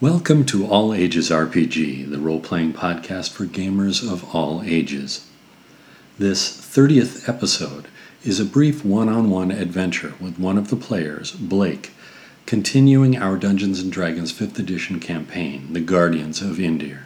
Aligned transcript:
Welcome 0.00 0.46
to 0.46 0.64
All 0.64 0.94
Ages 0.94 1.28
RPG, 1.28 2.08
the 2.08 2.18
role 2.18 2.40
playing 2.40 2.72
podcast 2.72 3.32
for 3.32 3.44
gamers 3.44 4.02
of 4.02 4.34
all 4.34 4.62
ages. 4.62 5.26
This 6.18 6.50
30th 6.50 7.28
episode 7.28 7.86
is 8.24 8.40
a 8.40 8.46
brief 8.46 8.82
one 8.82 9.10
on 9.10 9.28
one 9.28 9.50
adventure 9.50 10.14
with 10.18 10.38
one 10.38 10.56
of 10.56 10.70
the 10.70 10.76
players, 10.76 11.32
Blake, 11.32 11.90
continuing 12.46 13.18
our 13.18 13.36
Dungeons 13.36 13.80
and 13.80 13.92
Dragons 13.92 14.32
5th 14.32 14.58
edition 14.58 15.00
campaign, 15.00 15.74
The 15.74 15.80
Guardians 15.80 16.40
of 16.40 16.58
Indir. 16.58 17.00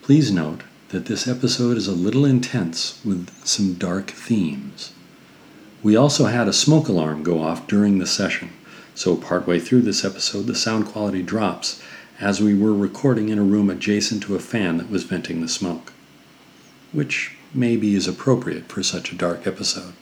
Please 0.00 0.32
note 0.32 0.62
that 0.88 1.04
this 1.04 1.28
episode 1.28 1.76
is 1.76 1.88
a 1.88 1.92
little 1.92 2.24
intense 2.24 3.04
with 3.04 3.28
some 3.46 3.74
dark 3.74 4.12
themes. 4.12 4.94
We 5.82 5.94
also 5.94 6.24
had 6.24 6.48
a 6.48 6.54
smoke 6.54 6.88
alarm 6.88 7.22
go 7.22 7.42
off 7.42 7.66
during 7.66 7.98
the 7.98 8.06
session, 8.06 8.48
so 8.94 9.16
partway 9.16 9.58
through 9.58 9.82
this 9.82 10.04
episode 10.04 10.46
the 10.46 10.54
sound 10.54 10.86
quality 10.86 11.22
drops 11.22 11.82
as 12.20 12.40
we 12.40 12.54
were 12.54 12.72
recording 12.72 13.28
in 13.28 13.38
a 13.38 13.42
room 13.42 13.68
adjacent 13.68 14.22
to 14.22 14.36
a 14.36 14.40
fan 14.40 14.76
that 14.76 14.90
was 14.90 15.02
venting 15.02 15.40
the 15.40 15.48
smoke, 15.48 15.92
which 16.92 17.36
maybe 17.52 17.94
is 17.94 18.06
appropriate 18.06 18.68
for 18.68 18.82
such 18.82 19.10
a 19.10 19.16
dark 19.16 19.46
episode. 19.46 19.92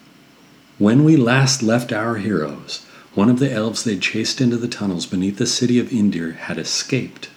When 0.79 1.05
we 1.05 1.17
last 1.17 1.63
left 1.63 1.93
our 1.93 2.17
heroes, 2.17 2.85
one 3.15 3.29
of 3.29 3.39
the 3.39 3.51
elves 3.51 3.85
they'd 3.85 4.03
chased 4.03 4.41
into 4.41 4.57
the 4.57 4.69
tunnels 4.69 5.07
beneath 5.07 5.39
the 5.39 5.47
city 5.47 5.79
of 5.79 5.91
Indir 5.91 6.33
had 6.33 6.59
escaped. 6.59 7.29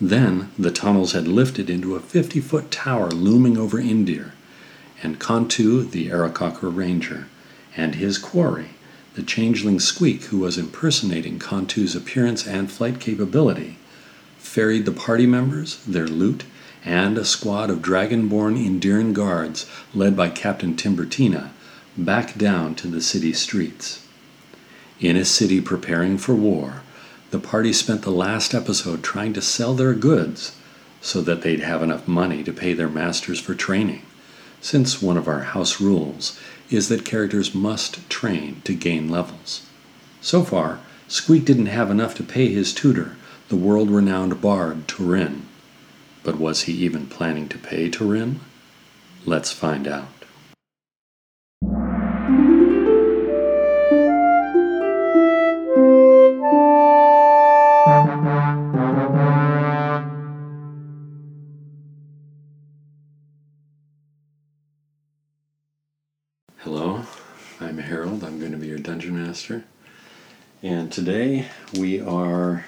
Then 0.00 0.50
the 0.58 0.70
tunnels 0.70 1.12
had 1.12 1.28
lifted 1.28 1.70
into 1.70 1.94
a 1.94 2.00
50 2.00 2.40
foot 2.40 2.70
tower 2.70 3.10
looming 3.10 3.56
over 3.56 3.78
Indir, 3.78 4.32
and 5.02 5.20
Kantu, 5.20 5.88
the 5.88 6.08
Aarakocra 6.08 6.74
ranger, 6.74 7.26
and 7.76 7.94
his 7.94 8.18
quarry, 8.18 8.70
the 9.14 9.22
changeling 9.22 9.78
Squeak, 9.78 10.24
who 10.24 10.38
was 10.38 10.56
impersonating 10.56 11.38
Kantu's 11.38 11.94
appearance 11.94 12.46
and 12.46 12.70
flight 12.70 12.98
capability, 13.00 13.76
ferried 14.38 14.86
the 14.86 14.92
party 14.92 15.26
members, 15.26 15.84
their 15.84 16.06
loot, 16.06 16.44
and 16.84 17.16
a 17.16 17.24
squad 17.24 17.70
of 17.70 17.78
dragonborn 17.78 18.56
Indiran 18.58 19.12
guards 19.12 19.66
led 19.94 20.16
by 20.16 20.28
Captain 20.28 20.74
Timbertina 20.74 21.50
back 21.96 22.36
down 22.38 22.74
to 22.74 22.88
the 22.88 23.00
city 23.00 23.32
streets. 23.32 24.06
In 24.98 25.16
a 25.16 25.24
city 25.24 25.60
preparing 25.60 26.16
for 26.16 26.34
war, 26.34 26.82
the 27.30 27.38
party 27.38 27.72
spent 27.72 28.02
the 28.02 28.10
last 28.10 28.54
episode 28.54 29.02
trying 29.02 29.32
to 29.34 29.42
sell 29.42 29.74
their 29.74 29.94
goods 29.94 30.56
so 31.00 31.20
that 31.22 31.42
they'd 31.42 31.60
have 31.60 31.82
enough 31.82 32.06
money 32.08 32.42
to 32.44 32.52
pay 32.52 32.72
their 32.72 32.88
masters 32.88 33.40
for 33.40 33.54
training, 33.54 34.02
since 34.60 35.02
one 35.02 35.16
of 35.16 35.28
our 35.28 35.40
house 35.40 35.80
rules 35.80 36.38
is 36.72 36.88
that 36.88 37.04
characters 37.04 37.54
must 37.54 38.08
train 38.08 38.62
to 38.64 38.74
gain 38.74 39.08
levels. 39.08 39.66
So 40.20 40.42
far, 40.44 40.80
Squeak 41.08 41.44
didn't 41.44 41.66
have 41.66 41.90
enough 41.90 42.14
to 42.16 42.22
pay 42.22 42.48
his 42.52 42.72
tutor, 42.72 43.16
the 43.48 43.56
world 43.56 43.90
renowned 43.90 44.40
bard 44.40 44.88
Turin. 44.88 45.46
But 46.22 46.38
was 46.38 46.62
he 46.62 46.72
even 46.72 47.06
planning 47.06 47.48
to 47.48 47.58
pay 47.58 47.90
Turin? 47.90 48.40
Let's 49.26 49.52
find 49.52 49.86
out. 49.86 50.21
Master. 69.32 69.64
And 70.62 70.92
today 70.92 71.46
we 71.72 71.98
are 72.02 72.66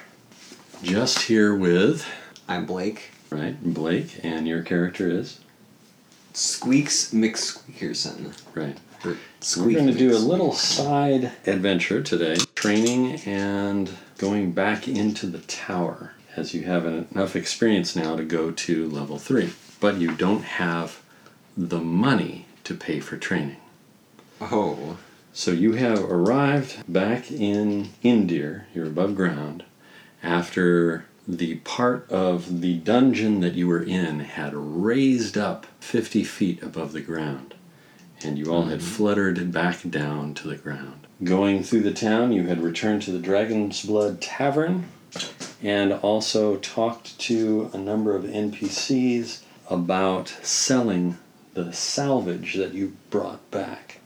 just 0.81 1.19
here 1.19 1.53
with, 1.53 2.07
I'm 2.47 2.65
Blake. 2.65 3.11
right, 3.29 3.55
Blake, 3.63 4.19
and 4.23 4.47
your 4.47 4.63
character 4.63 5.07
is? 5.07 5.41
Squeaks 6.33 7.13
McSqueakerson. 7.13 8.35
Right. 8.55 8.79
We're 9.03 9.73
going 9.73 9.85
to 9.85 9.93
do 9.93 10.15
a 10.15 10.17
little 10.17 10.53
side 10.53 11.33
adventure 11.45 12.01
today 12.01 12.37
training 12.55 13.21
and 13.27 13.91
going 14.17 14.51
back 14.51 14.87
into 14.87 15.27
the 15.27 15.41
tower, 15.41 16.13
as 16.35 16.55
you 16.55 16.63
have 16.63 16.87
enough 16.87 17.35
experience 17.35 17.95
now 17.95 18.15
to 18.15 18.23
go 18.23 18.49
to 18.49 18.89
level 18.89 19.19
3. 19.19 19.53
But 19.79 19.97
you 19.97 20.15
don't 20.15 20.45
have 20.45 21.03
the 21.55 21.79
money 21.79 22.47
to 22.63 22.73
pay 22.73 22.99
for 23.01 23.17
training. 23.17 23.57
Oh, 24.41 24.97
So 25.37 25.51
you 25.51 25.73
have 25.73 26.01
arrived 26.09 26.81
back 26.87 27.29
in 27.29 27.89
Indir, 28.01 28.67
you're 28.73 28.87
above 28.87 29.17
ground, 29.17 29.65
after 30.23 31.07
the 31.27 31.55
part 31.57 32.09
of 32.09 32.61
the 32.61 32.75
dungeon 32.75 33.41
that 33.41 33.53
you 33.53 33.67
were 33.67 33.83
in 33.83 34.21
had 34.21 34.53
raised 34.53 35.37
up 35.37 35.67
50 35.81 36.23
feet 36.23 36.63
above 36.63 36.93
the 36.93 37.01
ground, 37.01 37.53
and 38.23 38.37
you 38.37 38.45
all 38.45 38.67
had 38.67 38.79
mm-hmm. 38.79 38.87
fluttered 38.87 39.51
back 39.51 39.81
down 39.89 40.35
to 40.35 40.47
the 40.47 40.55
ground. 40.55 41.05
Going 41.21 41.63
through 41.63 41.81
the 41.81 41.93
town, 41.93 42.31
you 42.31 42.47
had 42.47 42.61
returned 42.63 43.01
to 43.01 43.11
the 43.11 43.19
Dragon's 43.19 43.85
Blood 43.85 44.21
Tavern 44.21 44.85
and 45.61 45.91
also 45.91 46.55
talked 46.55 47.19
to 47.19 47.69
a 47.73 47.77
number 47.77 48.15
of 48.15 48.23
NPCs 48.23 49.41
about 49.69 50.29
selling 50.43 51.17
the 51.55 51.73
salvage 51.73 52.53
that 52.53 52.73
you 52.73 52.95
brought 53.09 53.51
back. 53.51 53.99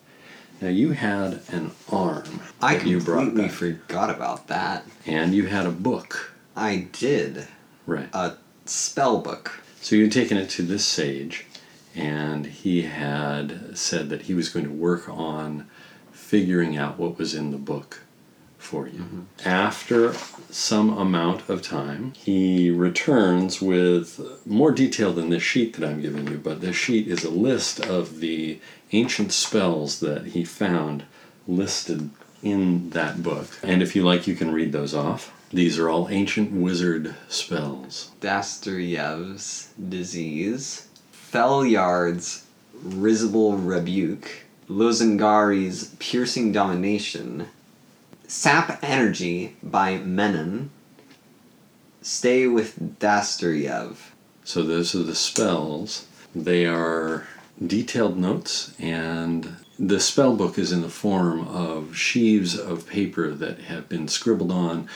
Now 0.62 0.68
you 0.70 0.92
had 0.92 1.42
an 1.50 1.72
arm 1.92 2.42
I 2.62 2.76
that 2.76 2.86
you 2.86 3.00
brought 3.00 3.26
completely 3.26 3.50
forgot 3.50 4.10
about 4.10 4.48
that. 4.48 4.86
and 5.06 5.34
you 5.34 5.48
had 5.48 5.66
a 5.66 5.72
book, 5.72 6.34
I 6.56 6.88
did 6.92 7.48
right? 7.86 8.10
a 8.14 8.34
spell 8.66 9.20
book. 9.20 9.62
So 9.82 9.96
you 9.96 10.04
had 10.04 10.12
taken 10.12 10.38
it 10.38 10.50
to 10.52 10.62
this 10.64 10.86
sage, 10.86 11.46
and 11.96 12.46
he 12.46 12.82
had 12.84 13.78
said 13.78 14.10
that 14.10 14.24
he 14.24 14.34
was 14.34 14.50
going 14.50 14.66
to 14.66 14.72
work 14.72 15.08
on 15.08 15.68
figuring 16.12 16.76
out 16.78 17.00
what 17.00 17.18
was 17.18 17.34
in 17.34 17.52
the 17.52 17.58
book 17.58 18.02
for 18.58 18.88
you. 18.88 19.00
Mm-hmm. 19.00 19.22
After 19.48 20.14
some 20.52 20.96
amount 20.98 21.48
of 21.50 21.62
time, 21.62 22.12
he 22.18 22.70
returns 22.70 23.62
with 23.62 24.46
more 24.46 24.72
detail 24.72 25.14
than 25.14 25.30
this 25.30 25.42
sheet 25.42 25.76
that 25.78 25.90
I'm 25.90 26.02
giving 26.02 26.28
you, 26.28 26.38
but 26.38 26.60
this 26.60 26.76
sheet 26.76 27.08
is 27.08 27.24
a 27.24 27.30
list 27.30 27.80
of 27.80 28.20
the 28.20 28.60
ancient 28.92 29.32
spells 29.32 30.00
that 30.00 30.28
he 30.28 30.44
found 30.44 31.04
listed 31.48 32.10
in 32.42 32.90
that 32.92 33.22
book. 33.22 33.48
And 33.64 33.82
if 33.82 33.96
you 33.96 34.04
like, 34.04 34.28
you 34.28 34.36
can 34.36 34.52
read 34.52 34.72
those 34.72 34.94
off. 34.94 35.34
These 35.52 35.80
are 35.80 35.90
all 35.90 36.10
ancient 36.10 36.52
wizard 36.52 37.16
spells. 37.28 38.12
Dastoryev's 38.22 39.74
disease. 39.90 40.88
Felyard's 41.12 42.46
risible 42.74 43.58
rebuke. 43.58 44.44
Lozangari's 44.70 45.96
piercing 46.00 46.52
domination. 46.52 47.48
Sap 48.28 48.80
energy 48.84 49.56
by 49.64 49.98
Menon. 49.98 50.70
Stay 52.02 52.46
with 52.46 53.00
Dasturyev. 53.00 53.98
So 54.44 54.62
those 54.64 54.94
are 54.94 55.04
the 55.04 55.16
spells. 55.16 56.06
They 56.36 56.66
are 56.66 57.28
detailed 57.66 58.18
notes, 58.18 58.74
and 58.80 59.56
the 59.78 60.00
spell 60.00 60.36
book 60.36 60.58
is 60.58 60.72
in 60.72 60.82
the 60.82 60.90
form 60.90 61.48
of 61.48 61.96
sheaves 61.96 62.58
of 62.58 62.88
paper 62.88 63.32
that 63.32 63.60
have 63.62 63.88
been 63.90 64.08
scribbled 64.08 64.52
on 64.52 64.88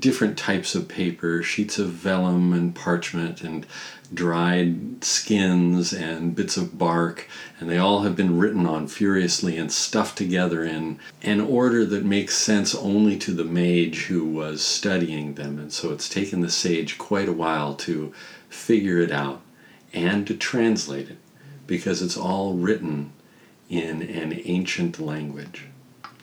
different 0.00 0.36
types 0.36 0.74
of 0.74 0.88
paper, 0.88 1.42
sheets 1.42 1.78
of 1.78 1.90
vellum 1.90 2.52
and 2.52 2.74
parchment 2.74 3.42
and 3.42 3.64
dried 4.12 5.04
skins 5.04 5.92
and 5.92 6.34
bits 6.34 6.56
of 6.56 6.76
bark, 6.76 7.28
and 7.60 7.70
they 7.70 7.78
all 7.78 8.02
have 8.02 8.16
been 8.16 8.38
written 8.38 8.66
on 8.66 8.88
furiously 8.88 9.56
and 9.56 9.70
stuffed 9.70 10.18
together 10.18 10.64
in 10.64 10.98
an 11.22 11.40
order 11.40 11.84
that 11.84 12.04
makes 12.04 12.36
sense 12.36 12.74
only 12.74 13.16
to 13.16 13.32
the 13.32 13.44
mage 13.44 14.06
who 14.06 14.24
was 14.24 14.60
studying 14.60 15.34
them. 15.34 15.58
And 15.58 15.72
so 15.72 15.92
it's 15.92 16.08
taken 16.08 16.40
the 16.40 16.50
sage 16.50 16.98
quite 16.98 17.28
a 17.28 17.32
while 17.32 17.74
to 17.76 18.12
figure 18.48 18.98
it 18.98 19.12
out 19.12 19.40
and 19.92 20.26
to 20.26 20.36
translate 20.36 21.10
it 21.10 21.18
because 21.66 22.02
it's 22.02 22.16
all 22.16 22.54
written 22.54 23.12
in 23.68 24.02
an 24.02 24.40
ancient 24.44 25.00
language, 25.00 25.64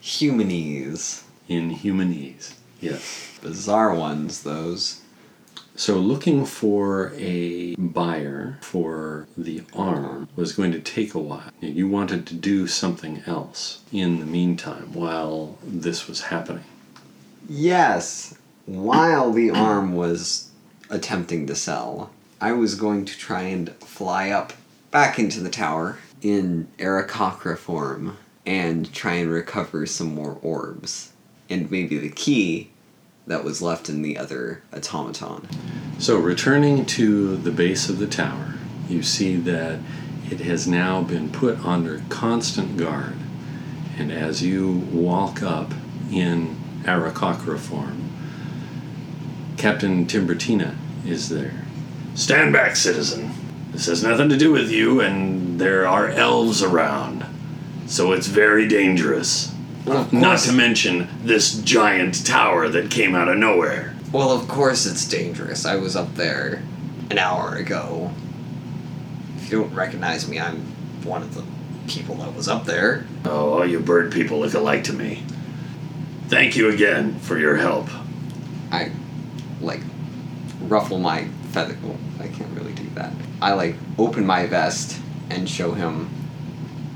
Humanese. 0.02 1.24
in 1.48 1.76
humanese. 1.76 2.54
Yes. 2.80 3.38
Bizarre 3.42 3.94
ones, 3.96 4.44
those. 4.44 5.02
So, 5.76 5.96
looking 5.98 6.46
for 6.46 7.12
a 7.16 7.76
buyer 7.76 8.60
for 8.62 9.28
the 9.36 9.64
arm 9.74 10.30
was 10.36 10.54
going 10.54 10.72
to 10.72 10.80
take 10.80 11.16
a 11.16 11.20
while. 11.20 11.50
You 11.62 11.88
wanted 11.88 12.28
to 12.28 12.36
do 12.36 12.68
something 12.68 13.24
else 13.26 13.82
in 13.92 14.20
the 14.20 14.26
meantime 14.26 14.94
while 14.94 15.58
this 15.64 16.08
was 16.08 16.22
happening. 16.22 16.66
Yes, 17.50 18.38
while 18.66 19.32
the 19.32 19.50
arm 19.50 19.96
was 19.96 20.52
attempting 20.90 21.48
to 21.48 21.56
sell, 21.56 22.12
I 22.40 22.52
was 22.52 22.76
going 22.76 23.06
to 23.06 23.18
try 23.18 23.42
and 23.44 23.72
fly 23.78 24.30
up 24.30 24.54
back 24.94 25.18
into 25.18 25.40
the 25.40 25.50
tower 25.50 25.98
in 26.22 26.68
Aarakocra 26.78 27.58
form 27.58 28.16
and 28.46 28.94
try 28.94 29.16
and 29.16 29.32
recover 29.32 29.88
some 29.88 30.14
more 30.14 30.38
orbs. 30.44 31.12
And 31.50 31.70
maybe 31.72 31.98
the 31.98 32.12
key 32.12 32.70
that 33.26 33.44
was 33.44 33.60
left 33.60 33.90
in 33.90 34.04
the 34.04 34.20
other 34.20 34.62
automaton. 34.72 35.48
So, 35.98 36.20
returning 36.20 36.86
to 36.86 37.38
the 37.38 37.52
base 37.52 37.90
of 37.90 37.98
the 37.98 38.08
tower, 38.08 38.54
you 38.88 39.02
see 39.02 39.36
that 39.38 39.80
it 40.30 40.42
has 40.42 40.68
now 40.68 41.02
been 41.02 41.32
put 41.32 41.58
under 41.66 42.04
constant 42.10 42.78
guard. 42.78 43.16
And 43.98 44.12
as 44.12 44.44
you 44.44 44.88
walk 44.92 45.42
up 45.42 45.74
in 46.12 46.56
Aarakocra 46.84 47.58
form, 47.58 48.12
Captain 49.58 50.06
Timbertina 50.06 50.76
is 51.04 51.30
there. 51.30 51.64
Stand 52.14 52.54
back, 52.54 52.76
citizen. 52.76 53.32
This 53.74 53.88
has 53.88 54.04
nothing 54.04 54.30
to 54.30 54.38
do 54.38 54.52
with 54.52 54.72
you, 54.72 55.02
and 55.02 55.60
there 55.60 55.88
are 55.88 56.08
elves 56.08 56.62
around. 56.62 57.26
So 57.88 58.12
it's 58.12 58.28
very 58.28 58.68
dangerous. 58.68 59.54
Well, 59.86 60.08
Not 60.12 60.40
to 60.40 60.54
mention 60.54 61.10
this 61.24 61.60
giant 61.60 62.26
tower 62.26 62.70
that 62.70 62.90
came 62.90 63.16
out 63.16 63.28
of 63.28 63.38
nowhere. 63.38 63.96
Well, 64.12 64.32
of 64.32 64.48
course 64.48 64.86
it's 64.86 65.08
dangerous. 65.08 65.66
I 65.66 65.76
was 65.76 65.96
up 65.96 66.14
there 66.16 66.62
an 67.10 67.18
hour 67.18 67.56
ago. 67.56 68.12
If 69.38 69.52
you 69.52 69.62
don't 69.64 69.74
recognize 69.74 70.30
me, 70.30 70.40
I'm 70.40 70.62
one 71.04 71.24
of 71.24 71.34
the 71.34 71.44
people 71.88 72.16
that 72.16 72.34
was 72.34 72.48
up 72.48 72.66
there. 72.66 73.06
Oh, 73.26 73.54
all 73.54 73.66
you 73.66 73.80
bird 73.80 74.12
people 74.12 74.40
look 74.40 74.54
alike 74.54 74.84
to 74.86 74.94
me. 74.94 75.24
Thank 76.28 76.56
you 76.56 76.70
again 76.70 77.20
for 77.20 77.38
your 77.38 77.58
help. 77.58 77.90
I 78.72 78.92
like 79.60 79.82
ruffle 80.62 81.00
my 81.00 81.28
Well, 81.56 81.98
I 82.20 82.28
can't 82.28 82.50
really 82.56 82.74
do 82.74 82.88
that. 82.96 83.14
I 83.42 83.54
like 83.54 83.76
open 83.98 84.26
my 84.26 84.48
vest 84.48 85.00
and 85.30 85.48
show 85.48 85.74
him 85.74 86.10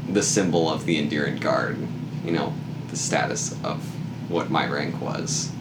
the 0.09 0.23
symbol 0.23 0.69
of 0.69 0.85
the 0.85 0.97
Enduring 0.97 1.37
Guard. 1.37 1.77
You 2.25 2.31
know, 2.31 2.53
the 2.89 2.97
status 2.97 3.51
of 3.63 3.83
what 4.29 4.49
my 4.49 4.67
rank 4.67 4.99
was. 5.01 5.51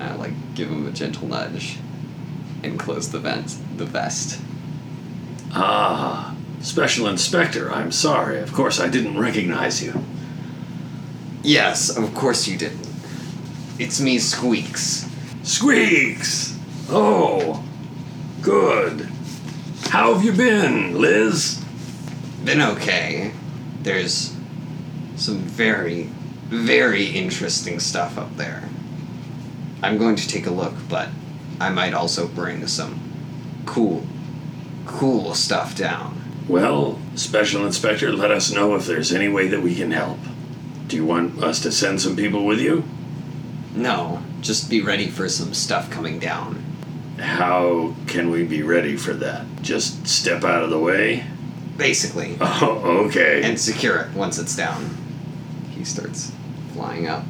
And 0.00 0.10
I 0.10 0.14
like 0.16 0.32
give 0.54 0.68
him 0.68 0.86
a 0.86 0.90
gentle 0.90 1.28
nudge 1.28 1.78
and 2.62 2.78
close 2.78 3.10
the 3.10 3.18
vent, 3.18 3.56
the 3.76 3.86
vest. 3.86 4.40
Ah, 5.52 6.34
Special 6.60 7.06
Inspector, 7.06 7.72
I'm 7.72 7.92
sorry. 7.92 8.40
Of 8.40 8.52
course, 8.52 8.80
I 8.80 8.88
didn't 8.88 9.18
recognize 9.18 9.82
you. 9.82 10.02
Yes, 11.42 11.96
of 11.96 12.14
course 12.14 12.48
you 12.48 12.58
didn't. 12.58 12.88
It's 13.78 14.00
me, 14.00 14.18
Squeaks. 14.18 15.08
Squeaks! 15.42 16.58
Oh, 16.88 17.62
good. 18.46 19.00
How 19.88 20.14
have 20.14 20.24
you 20.24 20.30
been, 20.30 20.96
Liz? 21.00 21.60
Been 22.44 22.60
okay. 22.60 23.32
There's 23.82 24.36
some 25.16 25.38
very, 25.38 26.04
very 26.44 27.06
interesting 27.06 27.80
stuff 27.80 28.16
up 28.16 28.36
there. 28.36 28.68
I'm 29.82 29.98
going 29.98 30.14
to 30.14 30.28
take 30.28 30.46
a 30.46 30.52
look, 30.52 30.74
but 30.88 31.08
I 31.60 31.70
might 31.70 31.92
also 31.92 32.28
bring 32.28 32.64
some 32.68 33.00
cool, 33.66 34.06
cool 34.86 35.34
stuff 35.34 35.76
down. 35.76 36.22
Well, 36.46 37.00
Special 37.16 37.66
Inspector, 37.66 38.12
let 38.12 38.30
us 38.30 38.52
know 38.52 38.76
if 38.76 38.86
there's 38.86 39.10
any 39.10 39.28
way 39.28 39.48
that 39.48 39.60
we 39.60 39.74
can 39.74 39.90
help. 39.90 40.20
Do 40.86 40.94
you 40.94 41.04
want 41.04 41.42
us 41.42 41.60
to 41.62 41.72
send 41.72 42.00
some 42.00 42.14
people 42.14 42.46
with 42.46 42.60
you? 42.60 42.84
No, 43.74 44.22
just 44.40 44.70
be 44.70 44.82
ready 44.82 45.08
for 45.08 45.28
some 45.28 45.52
stuff 45.52 45.90
coming 45.90 46.20
down. 46.20 46.65
How 47.18 47.94
can 48.06 48.30
we 48.30 48.44
be 48.44 48.62
ready 48.62 48.96
for 48.96 49.14
that? 49.14 49.46
Just 49.62 50.06
step 50.06 50.44
out 50.44 50.62
of 50.62 50.70
the 50.70 50.78
way? 50.78 51.24
Basically. 51.76 52.36
Oh, 52.40 53.06
okay. 53.06 53.42
And 53.42 53.58
secure 53.58 53.98
it 53.98 54.12
once 54.12 54.38
it's 54.38 54.56
down. 54.56 54.96
He 55.70 55.84
starts 55.84 56.32
flying 56.72 57.06
up. 57.06 57.24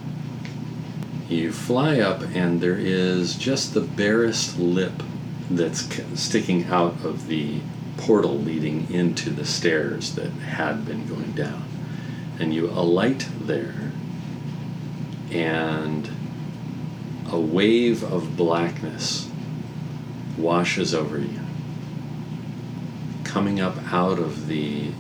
You 1.29 1.53
fly 1.53 1.99
up, 1.99 2.23
and 2.35 2.61
there 2.61 2.77
is 2.77 3.35
just 3.35 3.75
the 3.75 3.81
barest 3.81 4.59
lip 4.59 5.03
that's 5.51 5.89
sticking 6.15 6.65
out 6.67 7.05
of 7.05 7.27
the 7.27 7.61
portal 7.97 8.39
leading 8.39 8.91
into 8.93 9.31
the 9.31 9.45
stairs 9.45 10.15
that 10.15 10.31
had 10.31 10.85
been 10.85 11.07
going 11.07 11.33
down. 11.33 11.65
And 12.39 12.55
you 12.55 12.71
alight 12.71 13.29
there, 13.41 13.93
and 15.31 16.09
a 17.31 17.41
wave 17.41 18.05
of 18.05 18.37
blackness 18.37 19.29
washes 20.39 20.95
over 20.95 21.19
you. 21.19 21.41
Coming 23.25 23.61
up 23.61 23.77
out 23.93 24.19
of 24.19 24.47
the 24.47 24.91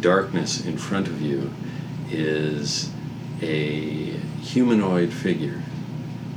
darkness 0.00 0.64
in 0.64 0.78
front 0.78 1.08
of 1.08 1.20
you 1.20 1.52
is 2.10 2.90
a 3.42 4.16
humanoid 4.40 5.12
figure. 5.12 5.62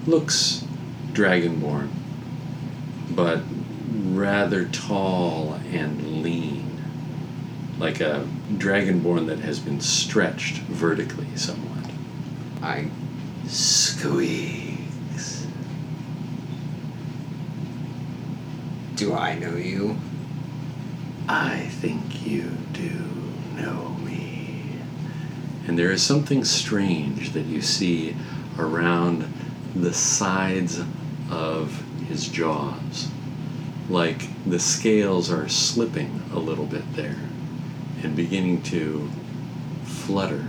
Looks 0.05 0.65
dragonborn, 1.11 1.89
but 3.11 3.41
rather 3.91 4.65
tall 4.65 5.59
and 5.71 6.23
lean. 6.23 6.69
Like 7.79 7.99
a 7.99 8.27
dragonborn 8.51 9.27
that 9.27 9.39
has 9.39 9.59
been 9.59 9.81
stretched 9.81 10.57
vertically 10.57 11.27
somewhat. 11.35 11.89
I 12.61 12.89
Squeaks. 13.47 14.62
Do 19.03 19.13
I 19.13 19.35
know 19.37 19.57
you? 19.57 19.97
I 21.27 21.67
think 21.81 22.25
you 22.25 22.43
do 22.71 22.89
know 23.57 23.97
me. 23.99 24.77
And 25.67 25.77
there 25.77 25.91
is 25.91 26.01
something 26.01 26.45
strange 26.45 27.33
that 27.33 27.45
you 27.45 27.61
see 27.61 28.15
around 28.57 29.25
the 29.75 29.93
sides 29.93 30.79
of 31.29 31.83
his 32.07 32.29
jaws. 32.29 33.09
Like 33.89 34.29
the 34.45 34.57
scales 34.57 35.29
are 35.29 35.49
slipping 35.49 36.21
a 36.31 36.39
little 36.39 36.65
bit 36.65 36.95
there 36.95 37.19
and 38.03 38.15
beginning 38.15 38.61
to 38.63 39.11
flutter 39.83 40.45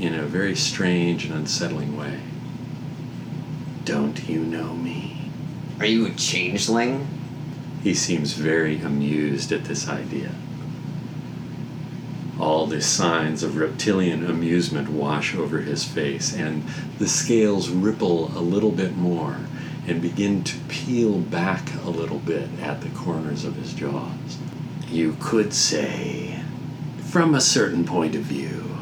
in 0.00 0.14
a 0.14 0.22
very 0.22 0.56
strange 0.56 1.26
and 1.26 1.34
unsettling 1.34 1.98
way. 1.98 2.18
Don't 3.84 4.26
you 4.26 4.40
know 4.40 4.72
me? 4.72 5.30
Are 5.78 5.86
you 5.86 6.06
a 6.06 6.10
changeling? 6.12 7.06
He 7.82 7.94
seems 7.94 8.32
very 8.32 8.80
amused 8.80 9.52
at 9.52 9.64
this 9.64 9.88
idea. 9.88 10.32
All 12.38 12.66
the 12.66 12.82
signs 12.82 13.42
of 13.42 13.56
reptilian 13.56 14.28
amusement 14.28 14.88
wash 14.88 15.34
over 15.34 15.60
his 15.60 15.84
face, 15.84 16.34
and 16.34 16.64
the 16.98 17.08
scales 17.08 17.70
ripple 17.70 18.26
a 18.36 18.40
little 18.40 18.72
bit 18.72 18.96
more 18.96 19.38
and 19.86 20.02
begin 20.02 20.42
to 20.44 20.58
peel 20.68 21.20
back 21.20 21.72
a 21.84 21.90
little 21.90 22.18
bit 22.18 22.48
at 22.60 22.80
the 22.80 22.88
corners 22.90 23.44
of 23.44 23.54
his 23.56 23.72
jaws. 23.72 24.38
You 24.88 25.16
could 25.20 25.54
say, 25.54 26.40
from 27.04 27.34
a 27.34 27.40
certain 27.40 27.84
point 27.84 28.14
of 28.14 28.22
view, 28.22 28.76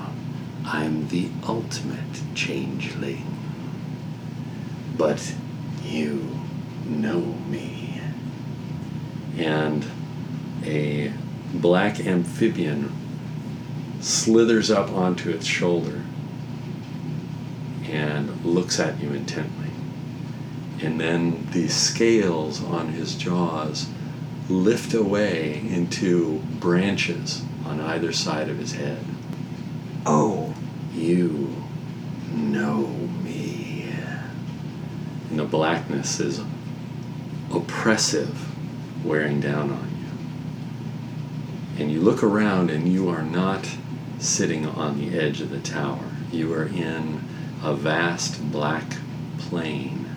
I'm 0.64 1.08
the 1.08 1.28
ultimate 1.46 2.22
changeling. 2.34 3.26
But 4.96 5.34
you 5.84 6.40
know 6.86 7.20
me 7.20 7.73
and 9.38 9.84
a 10.64 11.12
black 11.54 12.00
amphibian 12.00 12.92
slithers 14.00 14.70
up 14.70 14.90
onto 14.90 15.30
its 15.30 15.46
shoulder 15.46 16.02
and 17.88 18.44
looks 18.44 18.80
at 18.80 19.00
you 19.00 19.12
intently. 19.12 19.70
And 20.82 21.00
then 21.00 21.46
the 21.52 21.68
scales 21.68 22.62
on 22.62 22.88
his 22.88 23.14
jaws 23.14 23.88
lift 24.48 24.92
away 24.92 25.62
into 25.68 26.40
branches 26.60 27.42
on 27.64 27.80
either 27.80 28.12
side 28.12 28.48
of 28.48 28.58
his 28.58 28.72
head. 28.72 29.04
Oh, 30.04 30.54
You 30.94 31.54
know 32.32 32.86
me. 32.86 33.88
And 35.30 35.38
the 35.38 35.44
blackness 35.44 36.20
is 36.20 36.40
oppressive, 37.52 38.53
wearing 39.04 39.40
down 39.40 39.70
on 39.70 39.90
you. 41.78 41.82
And 41.82 41.92
you 41.92 42.00
look 42.00 42.22
around 42.22 42.70
and 42.70 42.88
you 42.88 43.08
are 43.08 43.22
not 43.22 43.68
sitting 44.18 44.66
on 44.66 44.98
the 44.98 45.18
edge 45.18 45.40
of 45.40 45.50
the 45.50 45.60
tower. 45.60 46.10
You 46.32 46.52
are 46.54 46.66
in 46.66 47.22
a 47.62 47.74
vast 47.74 48.50
black 48.50 48.96
plain 49.38 50.08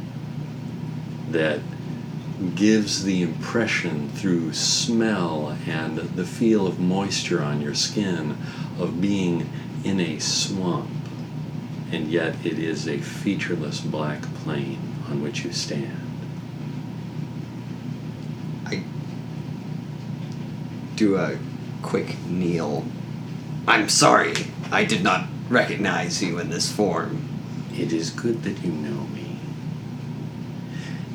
that 1.29 1.59
gives 2.55 3.03
the 3.03 3.23
impression 3.23 4.09
through 4.09 4.53
smell 4.53 5.57
and 5.67 5.97
the 5.97 6.25
feel 6.25 6.67
of 6.67 6.79
moisture 6.79 7.41
on 7.41 7.61
your 7.61 7.73
skin 7.73 8.37
of 8.79 9.01
being 9.01 9.49
in 9.83 9.99
a 9.99 10.19
swamp. 10.19 10.89
And 11.91 12.07
yet 12.07 12.35
it 12.45 12.59
is 12.59 12.87
a 12.87 12.97
featureless 12.99 13.79
black 13.79 14.21
plain 14.43 14.79
on 15.09 15.23
which 15.23 15.43
you 15.43 15.51
stand. 15.51 16.01
I 18.65 18.83
do 20.97 21.15
a 21.15 21.37
quick 21.81 22.19
kneel. 22.25 22.83
I'm 23.67 23.87
sorry, 23.87 24.33
I 24.71 24.83
did 24.83 25.03
not 25.03 25.27
recognize 25.47 26.21
you 26.21 26.39
in 26.39 26.49
this 26.49 26.71
form. 26.71 27.29
It 27.73 27.93
is 27.93 28.09
good 28.09 28.43
that 28.43 28.63
you 28.63 28.71
know 28.71 29.03
me. 29.13 29.39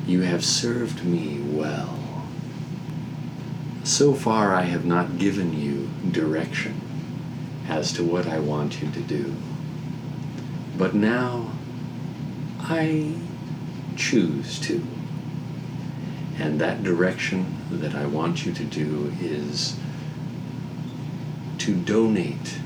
You 0.07 0.21
have 0.21 0.43
served 0.43 1.05
me 1.05 1.39
well. 1.39 1.99
So 3.83 4.13
far, 4.13 4.55
I 4.55 4.63
have 4.63 4.85
not 4.85 5.17
given 5.17 5.59
you 5.59 5.89
direction 6.11 6.79
as 7.67 7.91
to 7.93 8.03
what 8.03 8.25
I 8.25 8.39
want 8.39 8.81
you 8.81 8.89
to 8.89 9.01
do. 9.01 9.35
But 10.77 10.95
now, 10.95 11.51
I 12.59 13.13
choose 13.97 14.59
to. 14.61 14.85
And 16.39 16.59
that 16.59 16.83
direction 16.83 17.57
that 17.71 17.95
I 17.95 18.05
want 18.05 18.45
you 18.45 18.53
to 18.53 18.63
do 18.63 19.13
is 19.21 19.77
to 21.59 21.75
donate 21.75 22.57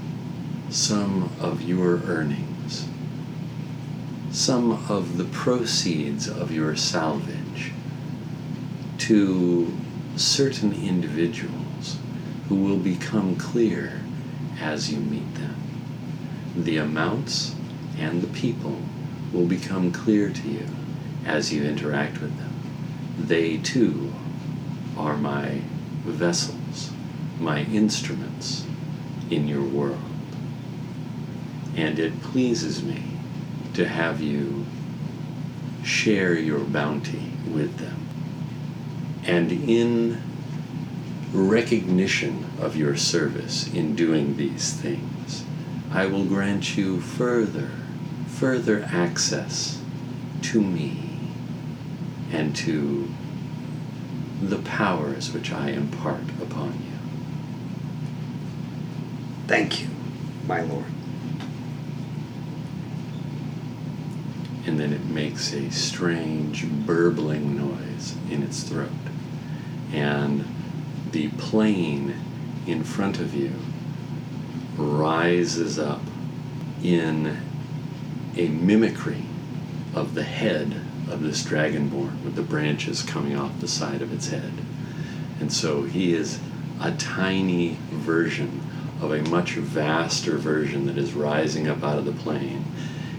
some 0.69 1.29
of 1.39 1.61
your 1.61 2.01
earnings, 2.03 2.87
some 4.31 4.71
of 4.89 5.17
the 5.17 5.25
proceeds 5.25 6.27
of 6.27 6.51
your 6.51 6.75
salvage 6.75 7.71
to 8.99 9.71
certain 10.15 10.73
individuals 10.73 11.97
who 12.49 12.55
will 12.55 12.77
become 12.77 13.35
clear 13.35 14.01
as 14.59 14.91
you 14.91 14.99
meet 14.99 15.33
them. 15.35 15.55
The 16.55 16.77
amounts 16.77 17.53
and 17.99 18.21
the 18.21 18.27
people 18.27 18.77
will 19.31 19.45
become 19.45 19.91
clear 19.91 20.29
to 20.31 20.47
you 20.47 20.65
as 21.25 21.53
you 21.53 21.63
interact 21.63 22.21
with 22.21 22.37
them. 22.37 22.46
They 23.27 23.57
too 23.57 24.13
are 24.95 25.17
my 25.17 25.59
vessels, 26.05 26.91
my 27.41 27.63
instruments 27.63 28.65
in 29.29 29.49
your 29.49 29.63
world. 29.63 29.99
And 31.75 31.99
it 31.99 32.21
pleases 32.21 32.81
me 32.81 33.03
to 33.73 33.85
have 33.85 34.21
you 34.21 34.65
share 35.83 36.35
your 36.35 36.61
bounty 36.61 37.33
with 37.51 37.77
them. 37.79 38.07
And 39.25 39.51
in 39.51 40.21
recognition 41.33 42.49
of 42.61 42.77
your 42.77 42.95
service 42.95 43.67
in 43.73 43.93
doing 43.93 44.37
these 44.37 44.71
things, 44.71 45.43
I 45.91 46.05
will 46.05 46.23
grant 46.23 46.77
you 46.77 47.01
further, 47.01 47.71
further 48.27 48.87
access 48.89 49.81
to 50.43 50.61
me 50.61 51.06
and 52.31 52.55
to 52.55 53.09
the 54.41 54.57
powers 54.57 55.31
which 55.31 55.51
I 55.51 55.69
impart 55.69 56.23
upon 56.41 56.73
you. 56.73 56.97
Thank 59.47 59.81
you, 59.81 59.87
my 60.45 60.61
lord. 60.61 60.85
And 64.65 64.79
then 64.79 64.91
it 64.91 65.05
makes 65.05 65.53
a 65.53 65.71
strange 65.71 66.67
burbling 66.67 67.57
noise 67.57 68.15
in 68.29 68.43
its 68.43 68.63
throat. 68.63 68.89
And 69.93 70.45
the 71.11 71.29
plane 71.29 72.15
in 72.67 72.83
front 72.83 73.19
of 73.19 73.33
you 73.33 73.53
rises 74.75 75.79
up 75.79 76.01
in 76.83 77.37
a 78.35 78.49
mimicry 78.49 79.23
of 79.95 80.13
the 80.13 80.23
head 80.23 80.81
of 81.09 81.21
this 81.21 81.43
dragonborn 81.43 82.23
with 82.23 82.35
the 82.35 82.41
branches 82.41 83.01
coming 83.01 83.37
off 83.37 83.59
the 83.59 83.67
side 83.67 84.01
of 84.01 84.13
its 84.13 84.29
head. 84.29 84.51
And 85.39 85.51
so 85.51 85.83
he 85.83 86.13
is 86.13 86.39
a 86.81 86.91
tiny 86.93 87.77
version 87.89 88.61
of 89.01 89.11
a 89.11 89.21
much 89.29 89.53
vaster 89.53 90.37
version 90.37 90.85
that 90.87 90.97
is 90.97 91.13
rising 91.13 91.67
up 91.67 91.83
out 91.83 91.97
of 91.97 92.05
the 92.05 92.11
plane. 92.11 92.65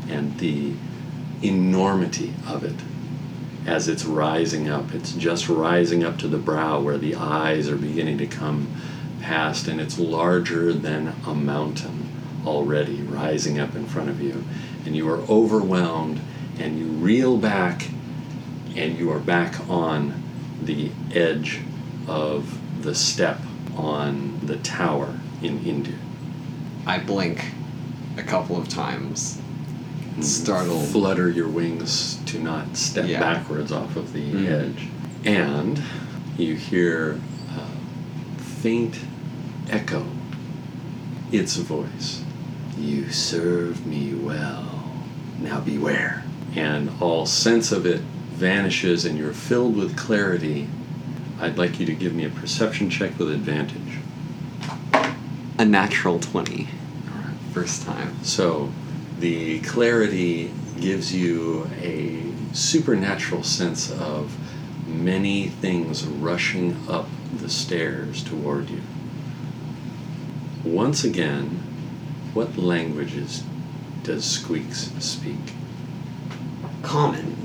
And 0.08 0.38
the 0.38 0.74
enormity 1.42 2.34
of 2.46 2.64
it 2.64 2.74
as 3.68 3.86
it's 3.86 4.04
rising 4.04 4.68
up, 4.68 4.94
it's 4.94 5.12
just 5.12 5.48
rising 5.48 6.02
up 6.02 6.18
to 6.18 6.26
the 6.26 6.38
brow 6.38 6.80
where 6.80 6.96
the 6.96 7.14
eyes 7.14 7.68
are 7.68 7.76
beginning 7.76 8.16
to 8.18 8.26
come 8.26 8.66
past, 9.20 9.68
and 9.68 9.78
it's 9.78 9.98
larger 9.98 10.72
than 10.72 11.14
a 11.26 11.34
mountain 11.34 12.08
already 12.46 13.02
rising 13.02 13.60
up 13.60 13.74
in 13.74 13.84
front 13.84 14.08
of 14.08 14.22
you. 14.22 14.42
And 14.86 14.96
you 14.96 15.08
are 15.10 15.20
overwhelmed 15.28 16.18
and 16.58 16.78
you 16.78 16.86
reel 16.86 17.36
back 17.36 17.88
and 18.76 18.98
you 18.98 19.10
are 19.10 19.18
back 19.18 19.58
on 19.68 20.22
the 20.62 20.90
edge 21.12 21.60
of 22.06 22.58
the 22.82 22.94
step 22.94 23.38
on 23.76 24.38
the 24.44 24.56
tower 24.58 25.18
in 25.42 25.58
Indir. 25.60 25.98
I 26.86 26.98
blink 26.98 27.44
a 28.16 28.22
couple 28.22 28.56
of 28.56 28.68
times, 28.68 29.40
startled. 30.20 30.88
Flutter 30.88 31.30
your 31.30 31.48
wings 31.48 32.18
to 32.26 32.40
not 32.40 32.76
step 32.76 33.06
Yeah. 33.08 33.20
backwards 33.20 33.70
off 33.70 33.96
of 33.96 34.12
the 34.12 34.32
Mhm. 34.32 34.46
edge. 34.48 34.88
And 35.24 35.80
you 36.36 36.54
hear 36.54 37.20
a 37.56 38.40
faint 38.42 38.98
echo, 39.70 40.04
its 41.30 41.56
a 41.56 41.62
voice. 41.62 42.22
You 42.78 43.10
serve 43.10 43.86
me 43.86 44.14
well. 44.14 44.92
Now 45.40 45.60
beware. 45.60 46.24
And 46.58 46.90
all 47.00 47.24
sense 47.24 47.70
of 47.70 47.86
it 47.86 48.00
vanishes, 48.00 49.04
and 49.04 49.16
you're 49.16 49.32
filled 49.32 49.76
with 49.76 49.96
clarity. 49.96 50.66
I'd 51.40 51.56
like 51.56 51.78
you 51.78 51.86
to 51.86 51.94
give 51.94 52.12
me 52.12 52.24
a 52.24 52.30
perception 52.30 52.90
check 52.90 53.16
with 53.16 53.30
advantage. 53.30 54.00
A 55.56 55.64
natural 55.64 56.18
20. 56.18 56.66
All 57.12 57.16
right. 57.16 57.36
First 57.52 57.86
time. 57.86 58.24
So, 58.24 58.72
the 59.20 59.60
clarity 59.60 60.50
gives 60.80 61.14
you 61.14 61.70
a 61.80 62.24
supernatural 62.52 63.44
sense 63.44 63.92
of 63.92 64.36
many 64.88 65.50
things 65.50 66.04
rushing 66.04 66.76
up 66.88 67.06
the 67.36 67.48
stairs 67.48 68.24
toward 68.24 68.68
you. 68.68 68.82
Once 70.64 71.04
again, 71.04 71.62
what 72.34 72.58
languages 72.58 73.44
does 74.02 74.24
Squeaks 74.24 74.90
speak? 74.98 75.54
Common, 76.88 77.36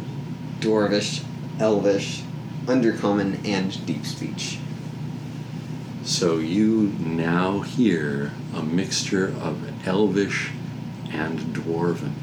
Dwarvish, 0.61 1.21
Elvish, 1.59 2.23
Undercommon, 2.65 3.45
and 3.45 3.85
Deep 3.85 4.05
Speech. 4.05 4.57
So 6.05 6.37
you 6.37 6.93
now 6.97 7.59
hear 7.59 8.31
a 8.55 8.63
mixture 8.63 9.35
of 9.41 9.85
Elvish 9.85 10.51
and 11.11 11.39
Dwarven 11.53 12.13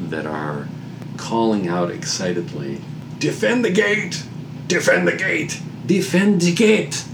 that 0.00 0.24
are 0.24 0.68
calling 1.16 1.66
out 1.66 1.90
excitedly, 1.90 2.80
Defend 3.18 3.64
the 3.64 3.72
gate! 3.72 4.22
Defend 4.68 5.08
the 5.08 5.16
gate! 5.16 5.60
Defend 5.84 6.42
the 6.42 6.54
gate! 6.54 7.04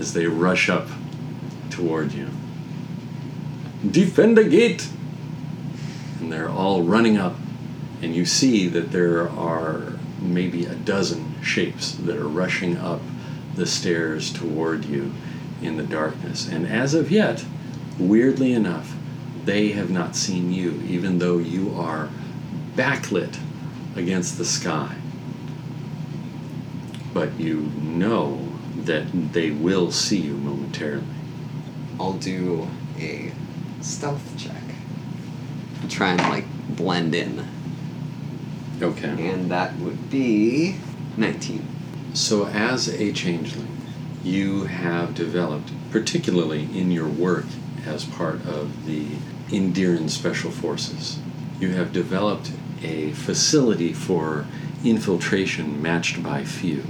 As 0.00 0.12
they 0.12 0.26
rush 0.26 0.68
up 0.68 0.88
toward 1.70 2.10
you. 2.10 2.30
Defend 3.88 4.36
the 4.36 4.42
gate! 4.42 4.88
And 6.18 6.32
they're 6.32 6.50
all 6.50 6.82
running 6.82 7.16
up, 7.16 7.36
and 8.02 8.14
you 8.16 8.26
see 8.26 8.66
that 8.68 8.90
there 8.90 9.30
are 9.30 9.92
maybe 10.20 10.66
a 10.66 10.74
dozen 10.74 11.40
shapes 11.40 11.92
that 11.92 12.16
are 12.16 12.28
rushing 12.28 12.76
up 12.76 13.00
the 13.54 13.66
stairs 13.66 14.32
toward 14.32 14.84
you 14.84 15.12
in 15.62 15.76
the 15.76 15.82
darkness. 15.84 16.48
And 16.48 16.66
as 16.66 16.94
of 16.94 17.10
yet, 17.10 17.44
weirdly 17.98 18.52
enough, 18.52 18.94
they 19.44 19.68
have 19.68 19.90
not 19.90 20.16
seen 20.16 20.52
you, 20.52 20.82
even 20.88 21.18
though 21.18 21.38
you 21.38 21.74
are 21.74 22.08
backlit 22.76 23.38
against 23.96 24.38
the 24.38 24.44
sky. 24.44 24.96
But 27.12 27.38
you 27.38 27.70
know 27.80 28.48
that 28.76 29.32
they 29.32 29.50
will 29.50 29.92
see 29.92 30.18
you 30.18 30.34
momentarily. 30.34 31.04
I'll 32.00 32.14
do 32.14 32.68
a 32.98 33.32
stealth 33.80 34.36
check. 34.38 34.62
Try 35.88 36.12
and 36.12 36.20
like 36.22 36.46
blend 36.76 37.14
in. 37.14 37.46
Okay. 38.82 39.30
And 39.30 39.48
that 39.50 39.76
would 39.76 40.10
be 40.10 40.76
19. 41.16 41.68
So, 42.14 42.46
as 42.46 42.88
a 42.88 43.12
changeling, 43.12 43.78
you 44.24 44.64
have 44.64 45.14
developed, 45.14 45.70
particularly 45.92 46.64
in 46.76 46.90
your 46.90 47.08
work 47.08 47.44
as 47.86 48.04
part 48.04 48.44
of 48.44 48.86
the 48.86 49.06
Indiran 49.48 50.10
Special 50.10 50.50
Forces, 50.50 51.20
you 51.60 51.70
have 51.70 51.92
developed 51.92 52.50
a 52.82 53.12
facility 53.12 53.92
for 53.92 54.46
infiltration 54.84 55.80
matched 55.80 56.20
by 56.22 56.44
few. 56.44 56.84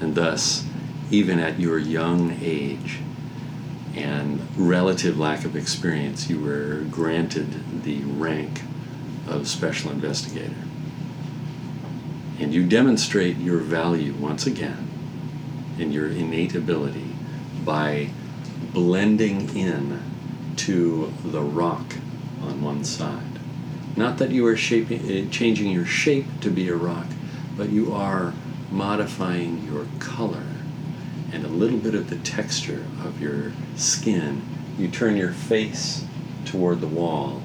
And 0.00 0.14
thus, 0.14 0.66
even 1.10 1.38
at 1.38 1.60
your 1.60 1.78
young 1.78 2.38
age 2.40 3.00
and 3.94 4.40
relative 4.56 5.18
lack 5.18 5.44
of 5.44 5.56
experience, 5.56 6.30
you 6.30 6.40
were 6.40 6.86
granted 6.90 7.82
the 7.84 8.02
rank 8.02 8.62
of 9.28 9.46
Special 9.46 9.90
Investigator 9.90 10.65
and 12.38 12.52
you 12.52 12.66
demonstrate 12.66 13.36
your 13.38 13.58
value 13.58 14.12
once 14.14 14.46
again 14.46 14.88
and 15.78 15.92
your 15.92 16.08
innate 16.08 16.54
ability 16.54 17.10
by 17.64 18.08
blending 18.72 19.54
in 19.56 20.02
to 20.56 21.12
the 21.24 21.40
rock 21.40 21.94
on 22.42 22.62
one 22.62 22.84
side. 22.84 23.22
Not 23.96 24.18
that 24.18 24.30
you 24.30 24.46
are 24.46 24.56
shaping, 24.56 25.00
uh, 25.00 25.30
changing 25.30 25.70
your 25.70 25.86
shape 25.86 26.26
to 26.42 26.50
be 26.50 26.68
a 26.68 26.76
rock, 26.76 27.06
but 27.56 27.70
you 27.70 27.92
are 27.94 28.34
modifying 28.70 29.64
your 29.64 29.86
color 29.98 30.42
and 31.32 31.44
a 31.44 31.48
little 31.48 31.78
bit 31.78 31.94
of 31.94 32.10
the 32.10 32.16
texture 32.16 32.84
of 33.02 33.20
your 33.20 33.52
skin. 33.76 34.42
You 34.78 34.88
turn 34.88 35.16
your 35.16 35.32
face 35.32 36.04
toward 36.44 36.80
the 36.80 36.86
wall 36.86 37.42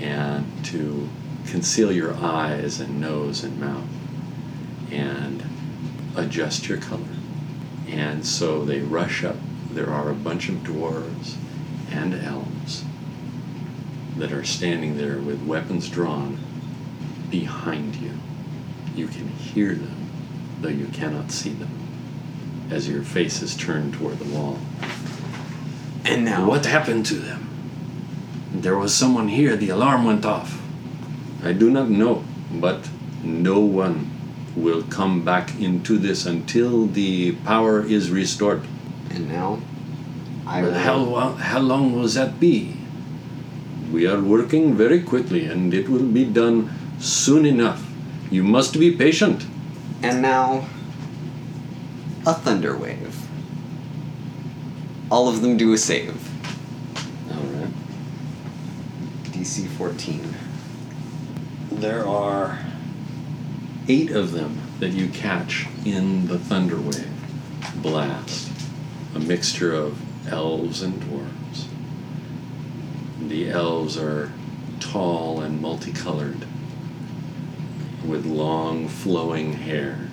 and 0.00 0.46
to 0.66 1.08
conceal 1.46 1.92
your 1.92 2.14
eyes 2.14 2.80
and 2.80 3.00
nose 3.00 3.44
and 3.44 3.60
mouth 3.60 3.84
and 4.90 5.42
adjust 6.16 6.68
your 6.68 6.78
color. 6.78 7.04
And 7.88 8.24
so 8.24 8.64
they 8.64 8.80
rush 8.80 9.24
up. 9.24 9.36
There 9.70 9.90
are 9.90 10.10
a 10.10 10.14
bunch 10.14 10.48
of 10.48 10.56
dwarves 10.56 11.36
and 11.90 12.14
elves 12.14 12.84
that 14.16 14.32
are 14.32 14.44
standing 14.44 14.96
there 14.96 15.18
with 15.18 15.42
weapons 15.44 15.88
drawn 15.88 16.38
behind 17.30 17.96
you. 17.96 18.12
You 18.94 19.06
can 19.06 19.28
hear 19.28 19.74
them, 19.74 20.10
though 20.60 20.68
you 20.68 20.86
cannot 20.86 21.30
see 21.30 21.50
them, 21.50 21.70
as 22.70 22.88
your 22.88 23.02
face 23.02 23.40
is 23.42 23.56
turned 23.56 23.94
toward 23.94 24.18
the 24.18 24.34
wall. 24.34 24.58
And 26.04 26.24
now 26.24 26.48
What 26.48 26.66
happened 26.66 27.06
to 27.06 27.14
them? 27.14 27.48
There 28.52 28.76
was 28.76 28.92
someone 28.92 29.28
here, 29.28 29.56
the 29.56 29.68
alarm 29.68 30.04
went 30.04 30.26
off. 30.26 30.60
I 31.42 31.52
do 31.52 31.70
not 31.70 31.88
know, 31.88 32.24
but 32.52 32.88
no 33.22 33.60
one 33.60 34.09
will 34.56 34.82
come 34.82 35.24
back 35.24 35.58
into 35.60 35.98
this 35.98 36.26
until 36.26 36.86
the 36.86 37.32
power 37.44 37.84
is 37.84 38.10
restored. 38.10 38.62
And 39.10 39.28
now 39.28 39.60
I 40.46 40.62
will 40.62 40.74
how, 40.74 40.96
lo- 40.96 41.34
how 41.34 41.60
long 41.60 41.94
will 41.94 42.08
that 42.08 42.40
be? 42.40 42.76
We 43.92 44.06
are 44.06 44.20
working 44.20 44.74
very 44.74 45.02
quickly 45.02 45.46
and 45.46 45.72
it 45.74 45.88
will 45.88 46.06
be 46.06 46.24
done 46.24 46.70
soon 46.98 47.46
enough. 47.46 47.86
You 48.30 48.42
must 48.42 48.78
be 48.78 48.90
patient. 48.96 49.44
And 50.02 50.22
now, 50.22 50.66
a 52.26 52.34
thunder 52.34 52.76
wave. 52.76 53.16
All 55.10 55.28
of 55.28 55.42
them 55.42 55.56
do 55.56 55.72
a 55.72 55.78
save. 55.78 56.16
All 57.30 57.42
right. 57.42 57.72
DC 59.32 59.66
14. 59.66 60.34
There 61.72 62.06
are 62.06 62.58
eight 63.90 64.12
of 64.12 64.30
them 64.30 64.56
that 64.78 64.90
you 64.90 65.08
catch 65.08 65.66
in 65.84 66.28
the 66.28 66.36
thunderwave 66.36 67.08
blast, 67.82 68.48
a 69.16 69.18
mixture 69.18 69.74
of 69.74 70.00
elves 70.30 70.80
and 70.80 70.94
dwarves. 71.02 71.66
The 73.26 73.50
elves 73.50 73.98
are 73.98 74.30
tall 74.78 75.40
and 75.40 75.60
multicolored, 75.60 76.46
with 78.06 78.24
long 78.24 78.86
flowing 78.86 79.54
hair, 79.54 80.08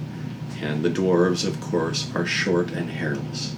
and 0.60 0.84
the 0.84 0.89
dwarves, 0.89 1.46
of 1.48 1.62
course, 1.62 2.12
are 2.15 2.25
short 2.25 2.72
and 2.72 2.89
hairless. 2.89 3.55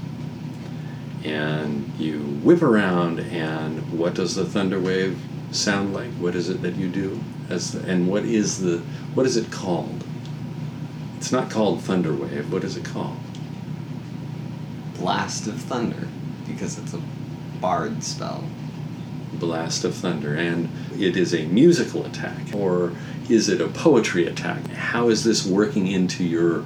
And 1.24 1.94
you 1.98 2.20
whip 2.44 2.62
around, 2.62 3.22
and 3.22 3.98
what 3.98 4.16
does 4.16 4.36
the 4.36 4.44
thunderwave 4.44 5.18
sound 5.52 5.94
like? 5.94 6.12
What 6.16 6.36
is 6.36 6.50
it 6.50 6.62
that 6.62 6.76
you 6.76 6.90
do? 6.90 7.22
As 7.50 7.72
the, 7.72 7.90
and 7.90 8.10
what 8.10 8.26
is 8.26 8.60
the 8.60 8.80
what 9.16 9.26
is 9.26 9.38
it 9.38 9.50
called? 9.50 10.04
It's 11.20 11.34
not 11.34 11.52
called 11.52 11.82
thunder 11.82 12.14
wave. 12.14 12.50
What 12.50 12.64
is 12.64 12.78
it 12.78 12.86
called? 12.86 13.18
Blast 14.96 15.48
of 15.48 15.56
Thunder, 15.56 16.08
because 16.48 16.80
it's 16.80 16.94
a 16.94 17.02
bard 17.60 18.06
spell. 18.06 18.46
Blast 19.34 19.84
of 19.84 19.96
thunder, 19.96 20.34
and 20.34 20.70
it 20.98 21.18
is 21.18 21.36
a 21.36 21.46
musical 21.48 22.06
attack, 22.06 22.56
or 22.56 22.94
is 23.28 23.50
it 23.50 23.60
a 23.60 23.68
poetry 23.68 24.28
attack? 24.28 24.66
How 24.68 25.10
is 25.10 25.26
this 25.26 25.46
working 25.46 25.88
into 25.88 26.24
your 26.24 26.64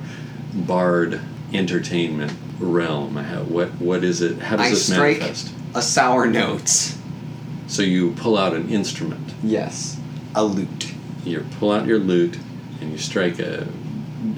bard 0.54 1.20
entertainment 1.52 2.34
realm? 2.60 3.16
How, 3.16 3.42
what 3.42 3.70
what 3.82 4.04
is 4.04 4.22
it? 4.22 4.38
How 4.38 4.58
does 4.58 4.68
I 4.68 4.70
this 4.70 4.86
strike 4.86 5.20
manifest? 5.20 5.52
a 5.74 5.82
sour 5.82 6.28
note. 6.28 6.94
So 7.66 7.82
you 7.82 8.12
pull 8.12 8.38
out 8.38 8.54
an 8.54 8.70
instrument. 8.70 9.34
Yes. 9.42 10.00
A 10.36 10.46
lute. 10.46 10.94
You 11.26 11.44
pull 11.60 11.72
out 11.72 11.88
your 11.88 11.98
lute, 11.98 12.38
and 12.82 12.92
you 12.92 13.00
strike 13.00 13.40
a 13.40 13.68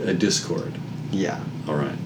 a 0.03 0.13
discord. 0.13 0.73
Yeah. 1.11 1.41
All 1.67 1.75
right. 1.75 1.97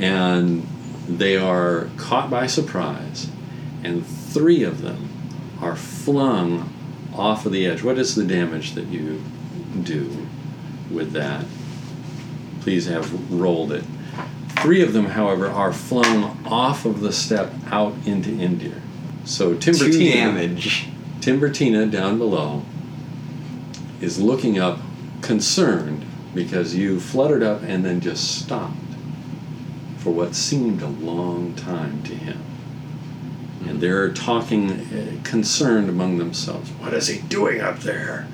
And 0.00 0.66
they 1.08 1.36
are 1.36 1.88
caught 1.96 2.30
by 2.30 2.46
surprise, 2.46 3.28
and 3.82 4.06
three 4.06 4.62
of 4.62 4.82
them 4.82 5.08
are 5.60 5.74
flung 5.74 6.72
off 7.12 7.44
of 7.44 7.52
the 7.52 7.66
edge. 7.66 7.82
What 7.82 7.98
is 7.98 8.14
the 8.14 8.24
damage 8.24 8.74
that 8.74 8.86
you 8.86 9.22
do 9.82 10.28
with 10.90 11.12
that? 11.12 11.44
Please 12.60 12.86
have 12.86 13.32
rolled 13.32 13.72
it. 13.72 13.84
Three 14.60 14.82
of 14.82 14.92
them, 14.92 15.06
however, 15.06 15.48
are 15.48 15.72
flung 15.72 16.44
off 16.44 16.84
of 16.84 17.00
the 17.00 17.12
step 17.12 17.52
out 17.66 17.94
into 18.04 18.30
India. 18.30 18.80
So 19.24 19.54
Two 19.54 19.72
Timbertina, 19.72 20.12
damage. 20.12 20.88
Timbertina 21.20 21.90
down 21.90 22.18
below 22.18 22.62
is 24.00 24.20
looking 24.20 24.58
up, 24.58 24.78
concerned 25.20 26.04
because 26.34 26.74
you 26.74 27.00
fluttered 27.00 27.42
up 27.42 27.62
and 27.62 27.84
then 27.84 28.00
just 28.00 28.38
stopped 28.40 28.76
for 29.98 30.10
what 30.10 30.34
seemed 30.34 30.82
a 30.82 30.86
long 30.86 31.54
time 31.54 32.02
to 32.04 32.14
him. 32.14 32.40
And 33.66 33.80
they're 33.80 34.12
talking, 34.12 34.70
uh, 34.70 35.20
concerned 35.24 35.88
among 35.88 36.18
themselves. 36.18 36.70
What 36.70 36.94
is 36.94 37.08
he 37.08 37.18
doing 37.22 37.60
up 37.60 37.80
there? 37.80 38.26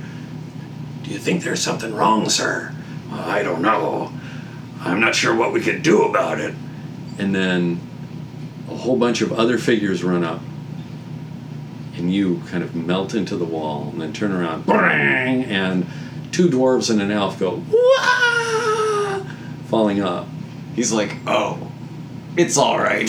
Do 1.02 1.10
you 1.10 1.18
think 1.18 1.42
there's 1.42 1.62
something 1.62 1.94
wrong, 1.94 2.28
sir? 2.28 2.74
I 3.10 3.42
don't 3.42 3.62
know. 3.62 4.12
I'm 4.80 5.00
not 5.00 5.14
sure 5.14 5.34
what 5.34 5.52
we 5.52 5.60
could 5.60 5.82
do 5.82 6.02
about 6.02 6.40
it. 6.40 6.54
And 7.18 7.34
then 7.34 7.80
a 8.68 8.76
whole 8.76 8.96
bunch 8.96 9.22
of 9.22 9.32
other 9.32 9.56
figures 9.56 10.04
run 10.04 10.24
up 10.24 10.40
and 11.96 12.12
you 12.12 12.42
kind 12.48 12.62
of 12.64 12.74
melt 12.74 13.14
into 13.14 13.36
the 13.36 13.44
wall 13.44 13.88
and 13.92 14.00
then 14.00 14.12
turn 14.12 14.32
around 14.32 14.66
bang, 14.66 15.44
and 15.44 15.86
two 16.32 16.48
dwarves 16.48 16.90
and 16.90 17.00
an 17.00 17.10
elf 17.10 17.38
go 17.38 17.60
falling 19.66 20.00
up 20.02 20.26
He's 20.74 20.90
like, 20.92 21.14
oh, 21.28 21.70
it's 22.36 22.58
alright. 22.58 23.08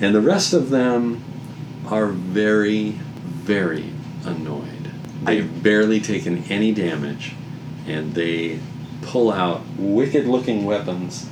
and 0.00 0.14
the 0.14 0.20
rest 0.20 0.52
of 0.52 0.70
them 0.70 1.22
are 1.88 2.06
very 2.06 2.90
very 2.90 3.90
annoyed 4.24 4.90
they've 5.24 5.62
barely 5.62 5.98
taken 6.00 6.44
any 6.44 6.70
damage 6.72 7.34
and 7.86 8.14
they 8.14 8.60
pull 9.02 9.32
out 9.32 9.62
wicked 9.76 10.26
looking 10.26 10.64
weapons 10.64 11.28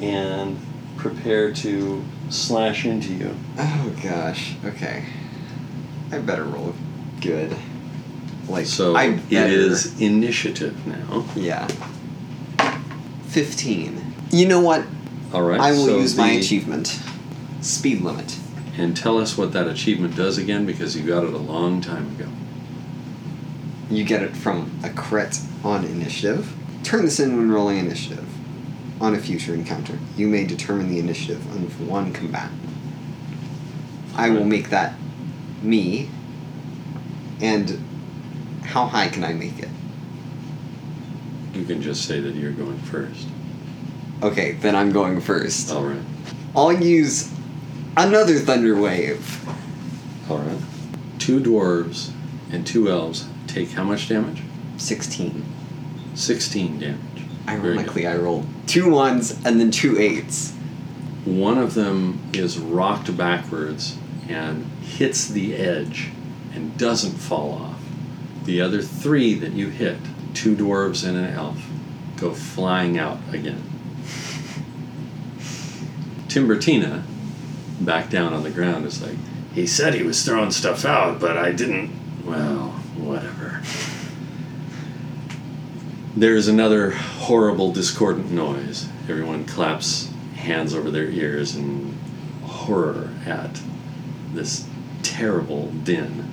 and 0.00 0.58
prepare 0.96 1.52
to 1.52 2.02
slash 2.30 2.86
into 2.86 3.12
you 3.12 3.36
oh 3.58 3.92
gosh. 4.02 4.54
Okay. 4.64 5.04
I 6.12 6.18
better 6.18 6.44
roll 6.44 6.74
good. 7.20 7.56
Like, 8.48 8.66
so 8.66 8.96
I 8.96 9.18
it 9.30 9.32
is 9.50 10.00
initiative 10.00 10.86
now 10.86 11.24
Yeah. 11.36 11.68
15. 13.28 14.14
You 14.32 14.48
know 14.48 14.60
what? 14.60 14.84
all 15.32 15.42
right 15.42 15.60
I 15.60 15.70
will 15.72 15.86
so 15.86 15.98
use 15.98 16.16
my 16.16 16.30
achievement. 16.30 16.98
Speed 17.60 18.00
limit. 18.00 18.36
And 18.76 18.96
tell 18.96 19.18
us 19.18 19.36
what 19.36 19.52
that 19.52 19.68
achievement 19.68 20.16
does 20.16 20.38
again 20.38 20.66
because 20.66 20.96
you 20.96 21.06
got 21.06 21.22
it 21.24 21.32
a 21.32 21.38
long 21.38 21.80
time 21.80 22.08
ago. 22.16 22.28
You 23.90 24.04
get 24.04 24.22
it 24.22 24.36
from 24.36 24.70
a 24.82 24.90
crit 24.90 25.38
on 25.62 25.84
initiative. 25.84 26.52
Turn 26.82 27.04
this 27.04 27.20
in 27.20 27.36
when 27.36 27.50
rolling 27.50 27.78
initiative. 27.78 28.26
On 29.00 29.14
a 29.14 29.18
future 29.18 29.54
encounter, 29.54 29.98
you 30.16 30.26
may 30.28 30.44
determine 30.44 30.88
the 30.90 30.98
initiative 30.98 31.44
of 31.54 31.88
one 31.88 32.12
combatant. 32.12 32.60
I 34.14 34.30
will 34.30 34.44
make 34.44 34.70
that 34.70 34.94
me. 35.62 36.08
And 37.40 37.82
how 38.64 38.86
high 38.86 39.08
can 39.08 39.24
I 39.24 39.32
make 39.32 39.58
it? 39.58 39.68
You 41.54 41.64
can 41.64 41.82
just 41.82 42.06
say 42.06 42.20
that 42.20 42.34
you're 42.34 42.52
going 42.52 42.78
first. 42.78 43.26
Okay, 44.22 44.52
then 44.52 44.76
I'm 44.76 44.92
going 44.92 45.20
first. 45.20 45.72
All 45.72 45.84
right. 45.84 46.02
I'll 46.54 46.72
use 46.72 47.32
another 47.96 48.38
thunder 48.38 48.80
wave. 48.80 49.48
All 50.30 50.38
right. 50.38 50.60
Two 51.18 51.40
dwarves 51.40 52.12
and 52.52 52.66
two 52.66 52.90
elves 52.90 53.26
take 53.46 53.70
how 53.70 53.84
much 53.84 54.08
damage? 54.08 54.42
16. 54.76 55.44
16 56.14 56.78
damage. 56.78 56.98
Ironically, 57.48 58.06
I 58.06 58.16
rolled 58.16 58.46
two 58.66 58.90
ones 58.90 59.32
and 59.44 59.58
then 59.58 59.70
two 59.70 59.98
eights. 59.98 60.52
One 61.24 61.58
of 61.58 61.74
them 61.74 62.20
is 62.32 62.58
rocked 62.58 63.16
backwards 63.16 63.96
and 64.30 64.64
hits 64.82 65.28
the 65.28 65.56
edge 65.56 66.10
and 66.54 66.76
doesn't 66.78 67.12
fall 67.12 67.52
off. 67.52 67.82
The 68.44 68.60
other 68.60 68.80
three 68.82 69.34
that 69.34 69.52
you 69.52 69.68
hit, 69.68 69.98
two 70.34 70.56
dwarves 70.56 71.06
and 71.06 71.16
an 71.16 71.34
elf, 71.34 71.62
go 72.16 72.32
flying 72.32 72.98
out 72.98 73.18
again. 73.32 73.62
Timbertina, 76.28 77.02
back 77.80 78.08
down 78.08 78.32
on 78.32 78.42
the 78.42 78.50
ground, 78.50 78.86
is 78.86 79.02
like, 79.02 79.16
he 79.54 79.66
said 79.66 79.94
he 79.94 80.02
was 80.02 80.24
throwing 80.24 80.52
stuff 80.52 80.84
out, 80.84 81.18
but 81.18 81.36
I 81.36 81.50
didn't. 81.52 81.90
Well, 82.24 82.68
whatever. 82.96 83.60
There's 86.16 86.48
another 86.48 86.90
horrible, 86.90 87.72
discordant 87.72 88.30
noise. 88.30 88.88
Everyone 89.08 89.44
claps 89.44 90.12
hands 90.36 90.74
over 90.74 90.90
their 90.90 91.08
ears 91.08 91.56
in 91.56 91.98
horror 92.42 93.10
at 93.26 93.60
this 94.32 94.66
terrible 95.02 95.70
din. 95.84 96.30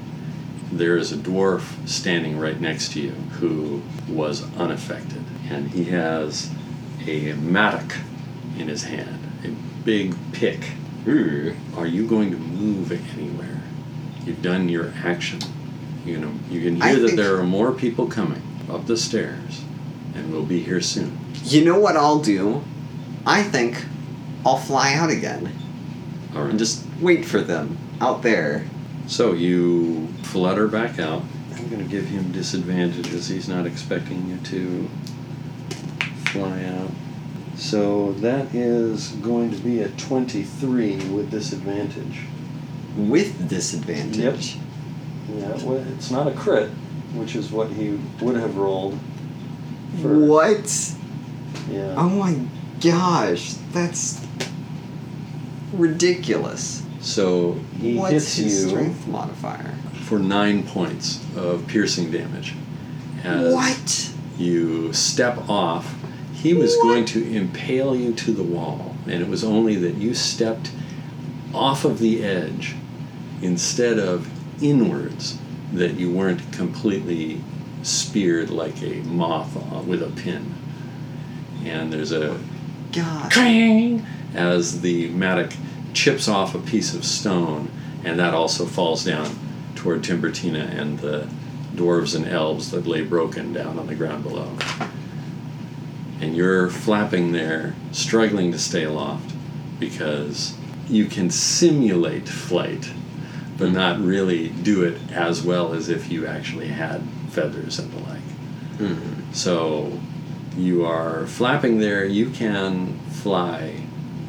There 0.71 0.97
is 0.97 1.11
a 1.11 1.17
dwarf 1.17 1.87
standing 1.87 2.37
right 2.37 2.59
next 2.59 2.91
to 2.93 3.01
you 3.01 3.11
who 3.11 3.81
was 4.07 4.43
unaffected, 4.57 5.23
and 5.49 5.69
he 5.69 5.85
has 5.85 6.49
a 7.05 7.33
mattock 7.33 7.95
in 8.57 8.67
his 8.67 8.83
hand, 8.83 9.19
a 9.45 9.49
big 9.83 10.15
pick. 10.33 10.71
Are 11.07 11.87
you 11.87 12.05
going 12.05 12.31
to 12.31 12.37
move 12.37 12.91
anywhere? 12.91 13.61
You've 14.25 14.41
done 14.41 14.67
your 14.67 14.91
action. 15.05 15.39
You 16.05 16.17
know, 16.17 16.33
you 16.49 16.61
can 16.61 16.81
I 16.81 16.89
hear 16.89 16.99
that 17.07 17.15
there 17.15 17.37
are 17.37 17.43
more 17.43 17.71
people 17.71 18.07
coming 18.07 18.41
up 18.69 18.87
the 18.87 18.97
stairs, 18.97 19.63
and 20.15 20.31
we'll 20.31 20.43
be 20.43 20.59
here 20.61 20.81
soon. 20.81 21.17
You 21.45 21.63
know 21.63 21.79
what 21.79 21.95
I'll 21.95 22.19
do? 22.19 22.61
I 23.25 23.41
think 23.41 23.85
I'll 24.45 24.57
fly 24.57 24.93
out 24.95 25.09
again 25.09 25.53
All 26.37 26.43
right. 26.43 26.49
and 26.51 26.59
just 26.59 26.85
wait 27.01 27.25
for 27.25 27.41
them 27.41 27.77
out 27.99 28.21
there. 28.21 28.65
So 29.07 29.33
you 29.33 30.07
flutter 30.23 30.67
back 30.67 30.99
out. 30.99 31.23
I'm 31.55 31.69
going 31.69 31.83
to 31.83 31.89
give 31.89 32.05
him 32.05 32.31
disadvantages. 32.31 33.27
He's 33.27 33.47
not 33.47 33.65
expecting 33.65 34.27
you 34.27 34.37
to 34.37 34.89
fly 36.31 36.63
out. 36.65 36.91
So 37.55 38.11
that 38.13 38.53
is 38.53 39.09
going 39.13 39.49
to 39.51 39.57
be 39.57 39.81
a 39.81 39.89
23 39.89 41.09
with 41.09 41.31
disadvantage. 41.31 42.21
With 42.95 43.49
disadvantage. 43.49 44.57
Yep. 44.57 44.63
Yeah, 45.29 45.65
well, 45.65 45.85
it's 45.93 46.11
not 46.11 46.27
a 46.27 46.31
crit, 46.33 46.69
which 47.13 47.35
is 47.35 47.51
what 47.51 47.69
he 47.69 47.99
would 48.21 48.35
have 48.35 48.57
rolled. 48.57 48.97
First. 50.01 50.29
What? 50.29 51.73
Yeah. 51.73 51.95
Oh 51.97 52.09
my 52.09 52.39
gosh, 52.79 53.53
that's 53.71 54.25
ridiculous. 55.77 56.83
So 57.01 57.53
he 57.79 57.95
What's 57.97 58.11
hits 58.13 58.35
his 58.35 58.63
you 58.63 58.69
strength 58.69 59.07
modifier? 59.07 59.73
for 60.03 60.19
nine 60.19 60.63
points 60.63 61.23
of 61.35 61.67
piercing 61.67 62.11
damage. 62.11 62.53
As 63.23 63.53
What? 63.53 64.13
you 64.37 64.93
step 64.93 65.49
off, 65.49 65.93
he 66.33 66.53
was 66.53 66.75
What? 66.77 66.83
going 66.83 67.05
to 67.05 67.35
impale 67.35 67.95
you 67.95 68.13
to 68.13 68.31
the 68.31 68.43
wall, 68.43 68.95
and 69.05 69.21
it 69.21 69.27
was 69.27 69.43
only 69.43 69.75
that 69.75 69.95
you 69.95 70.13
stepped 70.13 70.71
off 71.53 71.83
of 71.83 71.99
the 71.99 72.23
edge 72.23 72.75
instead 73.41 73.99
of 73.99 74.29
inwards 74.63 75.37
that 75.73 75.95
you 75.95 76.09
weren't 76.11 76.51
completely 76.53 77.41
speared 77.83 78.49
like 78.49 78.81
a 78.81 79.01
moth 79.01 79.55
uh, 79.73 79.79
with 79.79 80.01
a 80.01 80.09
pin. 80.21 80.53
And 81.65 81.91
there's 81.91 82.11
a 82.13 82.39
God. 82.93 83.29
clang 83.31 84.05
as 84.33 84.81
the 84.81 85.09
mattock 85.09 85.51
chips 85.93 86.27
off 86.27 86.55
a 86.55 86.59
piece 86.59 86.93
of 86.93 87.03
stone, 87.03 87.69
and 88.03 88.19
that 88.19 88.33
also 88.33 88.65
falls 88.65 89.03
down 89.03 89.37
toward 89.75 90.03
Timbertina 90.03 90.69
and 90.77 90.99
the 90.99 91.27
dwarves 91.75 92.15
and 92.15 92.25
elves 92.25 92.71
that 92.71 92.87
lay 92.87 93.03
broken 93.03 93.53
down 93.53 93.77
on 93.77 93.87
the 93.87 93.95
ground 93.95 94.23
below. 94.23 94.51
And 96.19 96.35
you're 96.35 96.69
flapping 96.69 97.31
there, 97.31 97.75
struggling 97.91 98.51
to 98.51 98.57
stay 98.59 98.83
aloft 98.83 99.33
because 99.79 100.55
you 100.89 101.05
can 101.05 101.29
simulate 101.29 102.27
flight, 102.27 102.89
but 103.57 103.71
not 103.71 103.99
really 103.99 104.49
do 104.49 104.83
it 104.83 104.97
as 105.11 105.43
well 105.43 105.73
as 105.73 105.89
if 105.89 106.09
you 106.11 106.25
actually 106.25 106.69
had 106.69 107.01
feathers 107.29 107.77
and 107.77 107.91
the 107.91 107.99
like. 107.99 108.79
Mhm. 108.79 109.33
So 109.33 109.99
you 110.57 110.85
are 110.85 111.27
flapping 111.27 111.79
there. 111.79 112.05
You 112.05 112.31
can 112.31 112.97
fly 113.11 113.81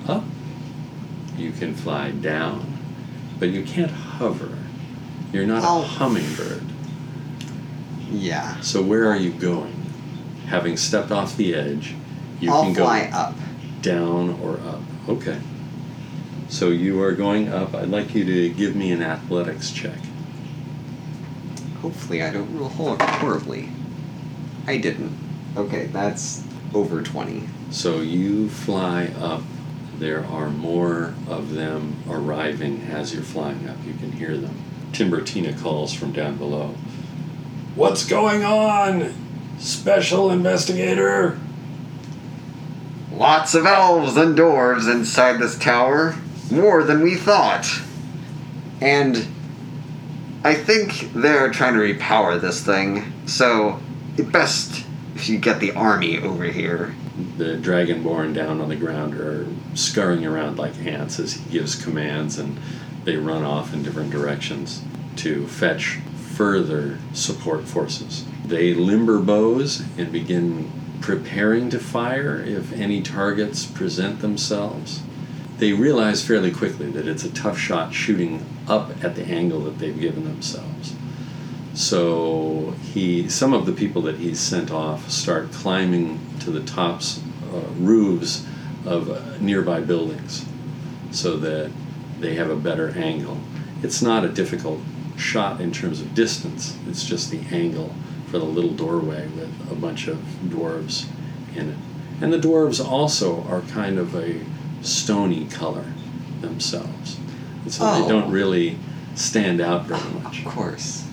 up, 0.07 0.25
you 1.39 1.53
can 1.53 1.75
fly 1.75 2.11
down, 2.11 2.79
but 3.39 3.51
you 3.51 3.63
can't 3.63 3.91
hover. 3.91 4.51
You're 5.33 5.47
not 5.47 5.63
Oh. 5.65 5.83
a 5.83 5.87
hummingbird. 5.87 6.63
Yeah. 8.11 8.61
So 8.61 8.83
where 8.83 9.07
are 9.11 9.17
you 9.17 9.31
going? 9.31 9.75
Having 10.47 10.77
stepped 10.79 11.11
off 11.11 11.37
the 11.37 11.55
edge, 11.55 11.95
you 12.41 12.51
I'll 12.51 12.65
can 12.65 12.73
go 12.73 12.85
fly 12.85 13.11
up. 13.13 13.37
down 13.83 14.39
or 14.43 14.55
up. 14.67 14.81
Okay. 15.09 15.39
So 16.49 16.71
you 16.71 17.03
are 17.03 17.13
going 17.13 17.49
up. 17.49 17.75
I'd 17.75 17.89
like 17.89 18.15
you 18.15 18.25
to 18.25 18.49
give 18.49 18.75
me 18.75 18.91
an 18.93 19.03
athletics 19.03 19.71
check. 19.71 19.99
Hopefully, 21.83 22.23
I 22.23 22.31
don't 22.33 22.53
roll 22.59 22.69
horribly. 22.71 23.69
I 24.67 24.79
didn't. 24.79 25.13
Okay, 25.57 25.87
that's 25.87 26.43
over 26.75 27.03
20. 27.03 27.45
So 27.71 28.01
you 28.01 28.49
fly 28.49 29.11
up. 29.21 29.43
There 29.99 30.25
are 30.25 30.49
more 30.49 31.15
of 31.29 31.55
them 31.55 31.97
arriving 32.09 32.83
as 32.83 33.13
you're 33.13 33.23
flying 33.23 33.69
up. 33.69 33.77
You 33.85 33.95
can 33.95 34.13
hear 34.13 34.37
them. 34.37 34.63
Timbertina 34.93 35.61
calls 35.61 35.93
from 35.93 36.13
down 36.13 36.37
below. 36.37 36.75
What's 37.75 38.07
going 38.07 38.45
on? 38.45 39.13
Special 39.59 40.31
investigator? 40.31 41.39
Lots 43.13 43.55
of 43.55 43.67
elves 43.67 44.17
and 44.17 44.39
dwarves 44.39 44.91
inside 44.91 45.39
this 45.39 45.59
tower. 45.59 46.17
More 46.51 46.85
than 46.85 47.03
we 47.03 47.17
thought. 47.17 47.67
And 48.81 49.27
I 50.45 50.55
think 50.55 51.13
they're 51.13 51.51
trying 51.51 51.75
to 51.75 51.81
repower 51.81 52.41
this 52.41 52.65
thing, 52.65 53.13
so 53.27 53.81
it 54.17 54.31
best 54.31 54.85
if 55.17 55.29
you 55.29 55.39
get 55.39 55.59
the 55.59 55.73
army 55.73 56.19
over 56.19 56.45
here. 56.45 56.95
The 57.37 57.57
dragonborn 57.57 58.35
down 58.35 58.61
on 58.61 58.69
the 58.69 58.77
ground 58.77 59.15
are 59.15 59.47
scurrying 59.75 60.27
around 60.27 60.59
like 60.59 60.77
ants 60.79 61.19
as 61.19 61.35
he 61.35 61.51
gives 61.51 61.75
commands, 61.83 62.39
and 62.39 62.59
they 63.05 63.17
run 63.17 63.45
off 63.45 63.73
in 63.73 63.83
different 63.83 64.11
directions 64.11 64.83
to 65.17 65.47
fetch 65.47 65.99
further 66.35 66.99
support 67.13 67.65
forces. 67.65 68.25
They 68.45 68.73
limber 68.73 69.19
bows 69.19 69.83
and 69.97 70.13
begin 70.13 70.71
preparing 71.01 71.71
to 71.71 71.79
fire 71.79 72.41
if 72.41 72.73
any 72.73 73.03
targets 73.03 73.67
present 73.67 74.21
themselves. 74.21 75.03
They 75.59 75.73
realize 75.73 76.25
fairly 76.25 76.53
quickly 76.53 76.91
that 76.93 77.09
it's 77.09 77.25
a 77.25 77.31
tough 77.31 77.59
shot 77.59 77.93
shooting 77.93 78.45
up 78.69 79.03
at 79.03 79.17
the 79.17 79.25
angle 79.25 79.61
that 79.63 79.79
they've 79.79 79.99
given 79.99 80.25
themselves. 80.25 80.95
So 81.79 82.75
he, 82.93 83.29
some 83.29 83.55
of 83.55 83.65
the 83.65 83.73
people 83.73 84.03
that 84.03 84.17
he's 84.17 84.41
sent 84.41 84.73
off 84.73 85.09
start 85.09 85.53
climbing 85.53 86.19
to 86.41 86.51
the 86.51 86.65
tops, 86.65 87.23
uh, 87.55 87.61
roofs 87.79 88.45
of 88.85 89.09
uh, 89.09 89.39
nearby 89.39 89.79
buildings, 89.83 90.45
so 91.13 91.37
that 91.37 91.71
they 92.19 92.35
have 92.35 92.51
a 92.51 92.57
better 92.57 92.91
angle. 92.99 93.39
It's 93.81 94.03
not 94.03 94.25
a 94.25 94.29
difficult 94.29 94.81
shot 95.17 95.61
in 95.61 95.71
terms 95.71 96.01
of 96.01 96.17
distance. 96.17 96.77
It's 96.89 97.05
just 97.05 97.31
the 97.31 97.43
angle 97.55 97.95
for 98.27 98.41
the 98.41 98.45
little 98.45 98.73
doorway 98.75 99.29
with 99.29 99.71
a 99.71 99.77
bunch 99.77 100.09
of 100.09 100.17
dwarves 100.47 101.07
in 101.55 101.69
it. 101.71 101.77
And 102.21 102.33
the 102.33 102.39
dwarves 102.39 102.85
also 102.85 103.45
are 103.45 103.61
kind 103.61 104.01
of 104.01 104.17
a 104.17 104.41
stony 104.83 105.45
color 105.45 105.85
themselves. 106.41 107.19
And 107.63 107.73
so 107.73 107.85
Oh. 107.85 108.03
they 108.03 108.09
don't 108.09 108.33
really 108.33 108.79
stand 109.15 109.61
out 109.61 109.87
very 109.87 110.23
much. 110.25 110.45
Of 110.45 110.47
course. 110.47 111.05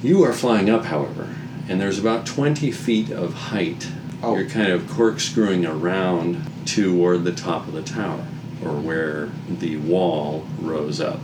You 0.00 0.22
are 0.22 0.32
flying 0.32 0.70
up, 0.70 0.84
however, 0.84 1.34
and 1.68 1.80
there's 1.80 1.98
about 1.98 2.24
20 2.24 2.70
feet 2.70 3.10
of 3.10 3.34
height. 3.34 3.88
Oh. 4.22 4.36
You're 4.36 4.48
kind 4.48 4.70
of 4.70 4.88
corkscrewing 4.88 5.66
around 5.66 6.46
toward 6.66 7.24
the 7.24 7.32
top 7.32 7.66
of 7.66 7.72
the 7.72 7.82
tower, 7.82 8.24
or 8.64 8.74
where 8.78 9.28
the 9.48 9.76
wall 9.78 10.46
rose 10.60 11.00
up 11.00 11.18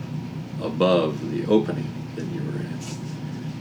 above 0.61 1.31
the 1.31 1.47
opening 1.47 1.89
that 2.17 2.25
you 2.25 2.41
were 2.43 2.59
in. 2.59 2.81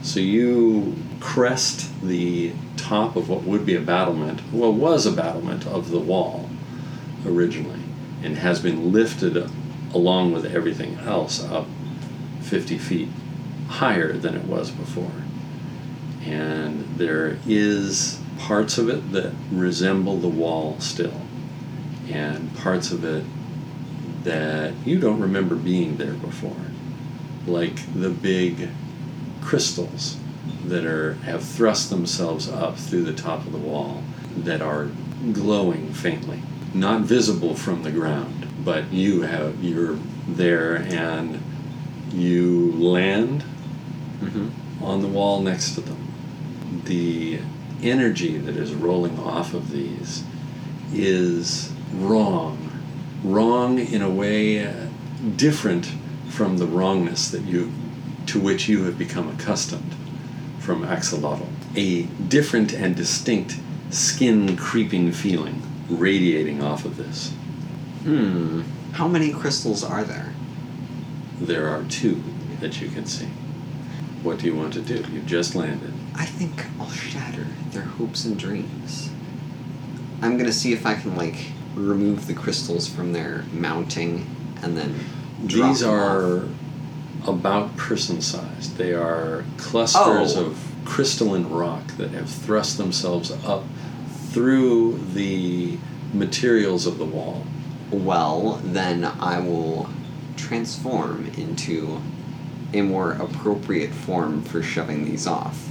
So 0.02 0.20
you 0.20 0.96
crest 1.20 1.92
the 2.02 2.54
top 2.76 3.16
of 3.16 3.30
what 3.30 3.44
would 3.44 3.68
be 3.68 3.76
a 3.76 3.82
battlement, 3.82 4.42
well, 4.52 4.74
was 4.74 5.06
a 5.06 5.12
battlement 5.12 5.68
of 5.68 5.92
the 5.92 6.00
wall 6.00 6.50
originally, 7.24 7.82
and 8.24 8.38
has 8.38 8.60
been 8.60 8.92
lifted 8.92 9.38
along 9.94 10.32
with 10.34 10.46
everything 10.46 10.98
else 11.02 11.44
up 11.44 11.68
50 12.42 12.80
feet 12.80 13.10
higher 13.74 14.14
than 14.14 14.36
it 14.36 14.44
was 14.44 14.70
before. 14.70 15.24
And 16.26 16.86
there 16.98 17.40
is 17.48 18.20
parts 18.38 18.78
of 18.78 18.88
it 18.88 19.12
that 19.14 19.34
resemble 19.52 20.18
the 20.18 20.28
wall 20.28 20.80
still, 20.80 21.22
and 22.10 22.56
parts 22.58 22.92
of 22.92 23.04
it 23.04 23.26
that 24.24 24.74
you 24.86 25.00
don't 25.00 25.20
remember 25.20 25.56
being 25.56 25.98
there 25.98 26.14
before, 26.14 26.56
like 27.48 27.76
the 27.94 28.10
big 28.10 28.70
crystals 29.42 30.18
that 30.66 30.86
are 30.86 31.16
have 31.16 31.44
thrust 31.44 31.90
themselves 31.90 32.48
up 32.48 32.78
through 32.78 33.04
the 33.04 33.14
top 33.14 33.46
of 33.46 33.52
the 33.52 33.58
wall 33.58 34.04
that 34.38 34.62
are 34.62 34.90
glowing 35.34 35.92
faintly, 35.94 36.42
not 36.74 37.02
visible 37.02 37.56
from 37.56 37.84
the 37.84 37.92
ground, 37.92 38.48
but 38.64 38.92
you 38.94 39.24
have 39.24 39.64
you're 39.64 39.98
there 40.28 40.76
and 40.76 41.42
you 42.14 42.72
land 42.74 43.44
Mm-hmm. 44.24 44.84
on 44.84 45.02
the 45.02 45.08
wall 45.08 45.42
next 45.42 45.76
to 45.76 45.82
them. 45.82 46.82
The 46.86 47.40
energy 47.82 48.38
that 48.38 48.56
is 48.56 48.74
rolling 48.74 49.20
off 49.20 49.54
of 49.54 49.72
these 49.72 50.24
is 50.94 51.72
wrong. 51.94 52.82
Wrong 53.24 53.80
in 53.80 54.02
a 54.02 54.10
way 54.10 54.66
uh, 54.66 54.88
different 55.36 55.92
from 56.30 56.58
the 56.58 56.66
wrongness 56.66 57.30
that 57.30 57.44
you 57.44 57.72
to 58.28 58.40
which 58.40 58.68
you 58.68 58.86
have 58.86 58.98
become 58.98 59.30
accustomed 59.30 59.96
from 60.60 60.84
axolotl. 60.84 61.48
A 61.76 62.04
different 62.04 62.74
and 62.74 62.96
distinct 62.96 63.58
skin 63.90 64.56
creeping 64.56 65.12
feeling 65.12 65.62
radiating 65.90 66.64
off 66.64 66.86
of 66.86 66.98
this. 66.98 67.32
Hmm. 68.04 68.62
How 68.94 69.08
many 69.08 69.32
crystals 69.32 69.84
are 69.84 70.04
there? 70.04 70.34
There 71.40 71.68
are 71.68 71.84
two 71.84 72.24
that 72.60 72.82
you 72.82 72.90
can 72.90 73.06
see. 73.06 73.28
What 74.24 74.40
do 74.40 74.46
you 74.46 74.56
want 74.56 74.74
to 74.74 74.82
do? 74.82 75.04
You've 75.12 75.26
just 75.26 75.54
landed. 75.56 75.94
I 76.16 76.26
think 76.26 76.66
I'll 76.80 76.90
shatter 76.90 77.46
their 77.72 77.84
hopes 77.84 78.26
and 78.26 78.38
dreams. 78.40 79.10
I'm 80.22 80.38
gonna 80.38 80.54
see 80.54 80.72
if 80.74 80.86
I 80.86 80.96
can 80.96 81.16
like 81.18 81.36
remove 81.76 82.28
the 82.28 82.34
crystals 82.34 82.88
from 82.88 83.14
their 83.14 83.44
mounting 83.52 84.26
and 84.62 84.78
then 84.78 84.96
These 85.44 85.84
are 85.84 86.44
off. 87.24 87.28
about 87.28 87.76
person 87.76 88.22
sized. 88.22 88.78
They 88.78 88.94
are 88.94 89.44
clusters 89.58 90.38
Oh. 90.38 90.46
of 90.46 90.58
crystalline 90.86 91.50
rock 91.50 91.98
that 91.98 92.12
have 92.12 92.30
thrust 92.30 92.78
themselves 92.78 93.32
up 93.46 93.64
through 94.32 95.00
the 95.14 95.78
materials 96.14 96.86
of 96.86 96.98
the 96.98 97.06
wall. 97.06 97.46
Well, 97.92 98.62
then 98.64 99.04
I 99.20 99.40
will 99.40 99.90
transform 100.38 101.30
into 101.38 102.00
a 102.74 102.82
more 102.82 103.14
appropriate 103.14 103.92
form 103.92 104.42
for 104.44 104.62
shoving 104.62 105.06
these 105.06 105.28
off. 105.28 105.70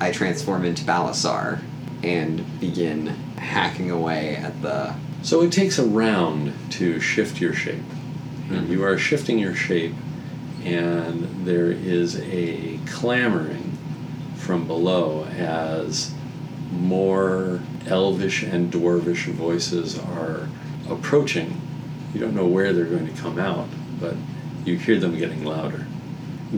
I 0.00 0.12
transform 0.12 0.64
into 0.64 0.84
Balasar 0.84 1.60
and 2.02 2.60
begin 2.60 3.06
hacking 3.38 3.90
away 3.90 4.36
at 4.36 4.60
the. 4.62 4.94
So 5.22 5.42
it 5.42 5.52
takes 5.52 5.78
a 5.78 5.86
round 5.86 6.52
to 6.72 7.00
shift 7.00 7.40
your 7.40 7.54
shape. 7.54 7.82
And 8.50 8.68
you 8.68 8.84
are 8.84 8.96
shifting 8.96 9.38
your 9.38 9.54
shape, 9.54 9.94
and 10.62 11.46
there 11.46 11.72
is 11.72 12.20
a 12.20 12.78
clamoring 12.86 13.76
from 14.36 14.66
below 14.66 15.24
as 15.24 16.14
more 16.70 17.60
elvish 17.86 18.42
and 18.42 18.72
dwarvish 18.72 19.24
voices 19.32 19.98
are 19.98 20.48
approaching. 20.88 21.60
You 22.14 22.20
don't 22.20 22.34
know 22.34 22.46
where 22.46 22.72
they're 22.72 22.84
going 22.84 23.12
to 23.12 23.20
come 23.20 23.38
out, 23.38 23.68
but 24.00 24.14
you 24.64 24.76
hear 24.76 24.98
them 24.98 25.18
getting 25.18 25.44
louder. 25.44 25.85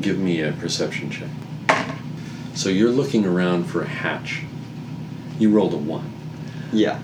Give 0.00 0.18
me 0.18 0.40
a 0.42 0.52
perception 0.52 1.10
check. 1.10 1.30
So 2.54 2.68
you're 2.68 2.90
looking 2.90 3.24
around 3.24 3.64
for 3.64 3.82
a 3.82 3.88
hatch. 3.88 4.42
You 5.38 5.50
rolled 5.50 5.72
a 5.74 5.76
one 5.78 6.12
Yeah. 6.72 6.98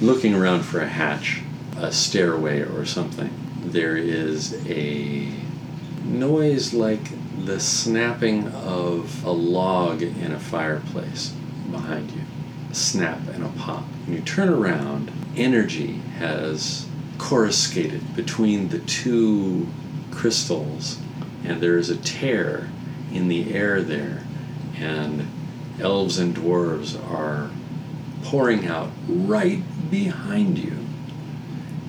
looking 0.00 0.34
around 0.34 0.62
for 0.62 0.80
a 0.80 0.86
hatch, 0.88 1.40
a 1.78 1.90
stairway, 1.90 2.60
or 2.60 2.84
something, 2.84 3.30
there 3.64 3.96
is 3.96 4.54
a 4.68 5.28
noise 6.04 6.72
like 6.74 7.10
the 7.44 7.58
snapping 7.58 8.48
of 8.48 9.24
a 9.24 9.30
log 9.32 10.02
in 10.02 10.32
a 10.32 10.38
fireplace 10.38 11.32
behind 11.70 12.10
you. 12.12 12.20
A 12.70 12.74
snap 12.74 13.20
and 13.34 13.42
a 13.44 13.48
pop. 13.48 13.84
When 14.06 14.16
you 14.16 14.22
turn 14.22 14.48
around, 14.48 15.10
energy 15.36 16.00
has 16.18 16.86
coruscated 17.18 18.14
between 18.14 18.68
the 18.68 18.78
two 18.80 19.66
crystals, 20.10 20.98
and 21.46 21.60
there 21.60 21.78
is 21.78 21.90
a 21.90 21.96
tear 21.96 22.68
in 23.12 23.28
the 23.28 23.54
air 23.54 23.80
there, 23.82 24.22
and 24.76 25.26
elves 25.80 26.18
and 26.18 26.34
dwarves 26.34 26.98
are 27.10 27.50
pouring 28.24 28.66
out 28.66 28.90
right 29.06 29.62
behind 29.90 30.58
you. 30.58 30.76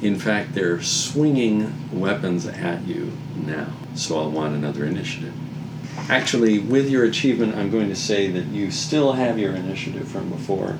In 0.01 0.19
fact, 0.19 0.53
they're 0.53 0.81
swinging 0.81 1.73
weapons 1.91 2.45
at 2.45 2.85
you 2.85 3.11
now. 3.35 3.73
So 3.95 4.19
I'll 4.19 4.29
want 4.29 4.53
another 4.53 4.85
initiative. 4.85 5.33
Actually, 6.09 6.59
with 6.59 6.89
your 6.89 7.03
achievement, 7.03 7.55
I'm 7.55 7.71
going 7.71 7.89
to 7.89 7.95
say 7.95 8.29
that 8.29 8.45
you 8.45 8.69
still 8.69 9.13
have 9.13 9.39
your 9.39 9.55
initiative 9.55 10.07
from 10.07 10.29
before 10.29 10.77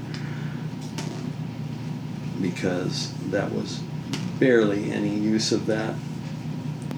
because 2.40 3.14
that 3.32 3.52
was 3.52 3.80
barely 4.40 4.92
any 4.92 5.10
use 5.10 5.52
of 5.52 5.66
that. 5.66 5.96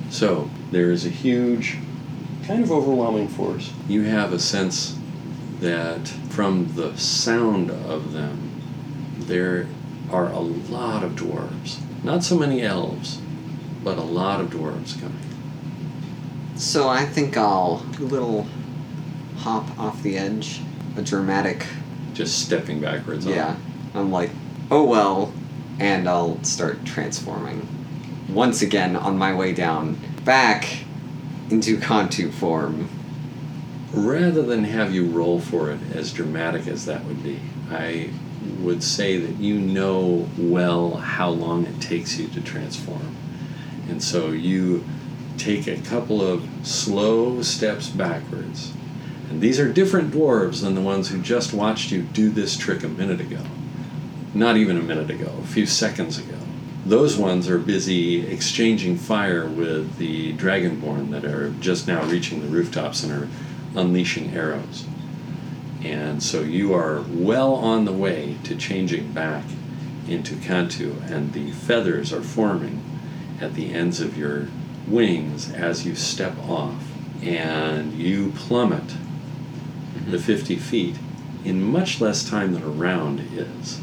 So 0.10 0.50
there 0.72 0.92
is 0.92 1.06
a 1.06 1.10
huge, 1.10 1.78
kind 2.46 2.64
of 2.64 2.72
overwhelming 2.72 3.28
force. 3.28 3.72
You 3.88 4.04
have 4.04 4.34
a 4.34 4.40
sense 4.40 4.98
that 5.60 6.08
from 6.30 6.74
the 6.76 6.98
sound 6.98 7.70
of 7.70 8.14
them, 8.14 8.62
there 9.18 9.68
are 10.12 10.30
a 10.30 10.40
lot 10.40 11.04
of 11.04 11.12
dwarves. 11.14 11.78
Not 12.04 12.24
so 12.24 12.38
many 12.38 12.62
elves, 12.62 13.22
but 13.84 13.98
a 13.98 14.04
lot 14.04 14.42
of 14.42 14.50
dwarves 14.50 15.00
coming. 15.00 15.18
So 16.56 16.90
I 16.90 17.06
think 17.06 17.38
I'll 17.38 17.80
do 17.80 18.04
a 18.04 18.08
little 18.08 18.48
hop 19.38 19.78
off 19.80 20.02
the 20.04 20.18
edge, 20.18 20.62
a 20.98 21.02
dramatic. 21.02 21.66
Just 22.14 22.40
stepping 22.46 22.82
backwards. 22.82 23.26
on 23.26 23.34
Yeah. 23.34 23.56
I'm 23.94 24.12
like, 24.12 24.32
oh 24.72 24.84
well, 24.84 25.32
and 25.80 26.08
I'll 26.10 26.44
start 26.44 26.84
transforming. 26.86 27.68
Once 28.34 28.62
again, 28.62 28.96
on 28.96 29.18
my 29.18 29.34
way 29.34 29.54
down, 29.54 29.98
back 30.24 30.84
into 31.50 31.78
Kantu 31.78 32.32
form. 32.32 32.90
Rather 33.92 34.44
than 34.44 34.66
have 34.66 34.94
you 34.94 35.06
roll 35.06 35.40
for 35.40 35.72
it 35.72 35.80
as 35.94 36.14
dramatic 36.14 36.68
as 36.68 36.86
that 36.86 37.04
would 37.06 37.24
be, 37.24 37.40
I 37.72 38.12
would 38.60 38.84
say 38.84 39.18
that 39.18 39.38
you 39.38 39.56
know 39.60 40.30
well 40.38 40.98
how 40.98 41.30
long 41.30 41.66
it 41.66 41.82
takes 41.82 42.20
you 42.20 42.28
to 42.28 42.42
transform. 42.42 43.16
And 43.90 44.04
so 44.04 44.30
you 44.30 44.86
take 45.38 45.68
a 45.68 45.78
couple 45.78 46.22
of 46.22 46.48
slow 46.64 47.42
steps 47.42 47.90
backwards. 47.90 48.74
And 49.30 49.42
these 49.42 49.60
are 49.60 49.72
different 49.72 50.12
dwarves 50.12 50.62
than 50.62 50.76
the 50.76 50.82
ones 50.82 51.10
who 51.10 51.22
just 51.22 51.54
watched 51.54 51.92
you 51.92 52.04
do 52.04 52.30
this 52.30 52.58
trick 52.58 52.84
a 52.84 52.88
minute 52.88 53.22
ago. 53.22 53.42
Not 54.34 54.58
even 54.58 54.78
a 54.78 54.82
minute 54.82 55.10
ago, 55.10 55.34
a 55.42 55.48
few 55.48 55.66
seconds 55.66 56.20
ago. 56.20 56.39
Those 56.90 57.18
ones 57.18 57.48
are 57.48 57.60
busy 57.60 58.26
exchanging 58.26 58.98
fire 58.98 59.46
with 59.46 59.98
the 59.98 60.34
dragonborn 60.34 61.12
that 61.12 61.24
are 61.24 61.52
just 61.60 61.88
now 61.88 62.04
reaching 62.06 62.42
the 62.42 62.48
rooftops 62.48 63.04
and 63.04 63.14
are 63.14 63.28
unleashing 63.80 64.36
arrows. 64.36 64.88
And 65.84 66.24
so 66.24 66.42
you 66.42 66.74
are 66.74 67.02
well 67.08 67.54
on 67.54 67.86
the 67.86 67.94
way 67.94 68.38
to 68.44 68.56
changing 68.56 69.12
back 69.12 69.44
into 70.08 70.34
Kantu, 70.34 71.00
and 71.12 71.34
the 71.34 71.52
feathers 71.52 72.12
are 72.12 72.24
forming 72.24 72.82
at 73.40 73.54
the 73.54 73.72
ends 73.72 74.02
of 74.02 74.18
your 74.18 74.48
wings 74.88 75.52
as 75.52 75.86
you 75.86 75.94
step 75.94 76.36
off. 76.40 76.84
And 77.22 77.94
you 77.94 78.32
plummet 78.36 78.88
the 80.08 80.18
mm-hmm. 80.18 80.26
50 80.26 80.56
feet 80.56 80.96
in 81.46 81.62
much 81.62 82.02
less 82.02 82.28
time 82.28 82.54
than 82.54 82.64
a 82.64 82.68
round 82.68 83.20
is. 83.32 83.80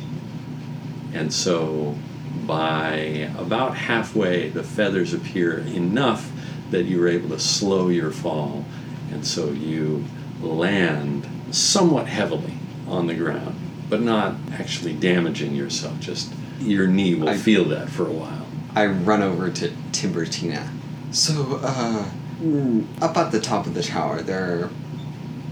And 1.14 1.32
so 1.32 1.96
by 2.46 3.30
about 3.38 3.76
halfway, 3.76 4.48
the 4.48 4.62
feathers 4.62 5.12
appear 5.12 5.58
enough 5.58 6.30
that 6.70 6.84
you 6.84 7.02
are 7.02 7.08
able 7.08 7.28
to 7.30 7.38
slow 7.38 7.88
your 7.88 8.10
fall. 8.10 8.64
And 9.10 9.26
so 9.26 9.50
you 9.50 10.04
land 10.40 11.26
somewhat 11.50 12.06
heavily 12.06 12.54
on 12.88 13.06
the 13.06 13.14
ground, 13.14 13.56
but 13.88 14.00
not 14.02 14.34
actually 14.52 14.94
damaging 14.94 15.54
yourself. 15.54 15.98
Just 16.00 16.32
your 16.60 16.86
knee 16.86 17.14
will 17.14 17.30
I- 17.30 17.36
feel 17.36 17.64
that 17.66 17.88
for 17.88 18.06
a 18.06 18.12
while. 18.12 18.46
I 18.74 18.86
run 18.86 19.22
over 19.22 19.48
to 19.48 19.70
Timbertina. 19.92 20.68
So, 21.10 21.60
uh, 21.62 22.04
mm, 22.42 22.84
up 23.00 23.16
at 23.16 23.32
the 23.32 23.40
top 23.40 23.66
of 23.66 23.72
the 23.72 23.82
tower, 23.82 24.20
there 24.20 24.70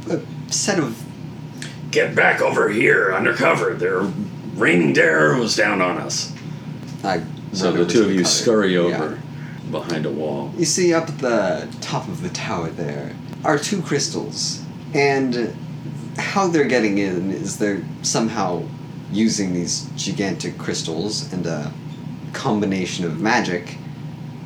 are 0.08 0.16
a 0.16 0.52
set 0.52 0.78
of. 0.78 1.02
Get 1.90 2.14
back 2.14 2.42
over 2.42 2.68
here, 2.68 3.14
undercover. 3.14 3.72
They're 3.72 4.06
raining 4.56 4.98
arrows 4.98 5.56
down 5.56 5.80
on 5.80 5.96
us. 5.96 6.33
I 7.04 7.22
So 7.52 7.70
the 7.72 7.86
two 7.86 8.04
of 8.04 8.10
you 8.10 8.22
cover. 8.22 8.28
scurry 8.28 8.74
Yeah. 8.74 8.80
over 8.82 9.18
behind 9.70 10.06
a 10.06 10.10
wall. 10.10 10.52
You 10.58 10.64
see, 10.64 10.92
up 10.92 11.08
at 11.08 11.18
the 11.18 11.68
top 11.80 12.08
of 12.08 12.22
the 12.22 12.28
tower 12.30 12.70
there 12.70 13.12
are 13.44 13.58
two 13.58 13.82
crystals, 13.82 14.60
and 14.94 15.54
how 16.16 16.46
they're 16.48 16.64
getting 16.64 16.98
in 16.98 17.30
is 17.30 17.58
they're 17.58 17.82
somehow 18.02 18.62
using 19.12 19.52
these 19.54 19.86
gigantic 19.96 20.58
crystals 20.58 21.32
and 21.32 21.46
a 21.46 21.72
combination 22.32 23.04
of 23.04 23.20
magic 23.20 23.76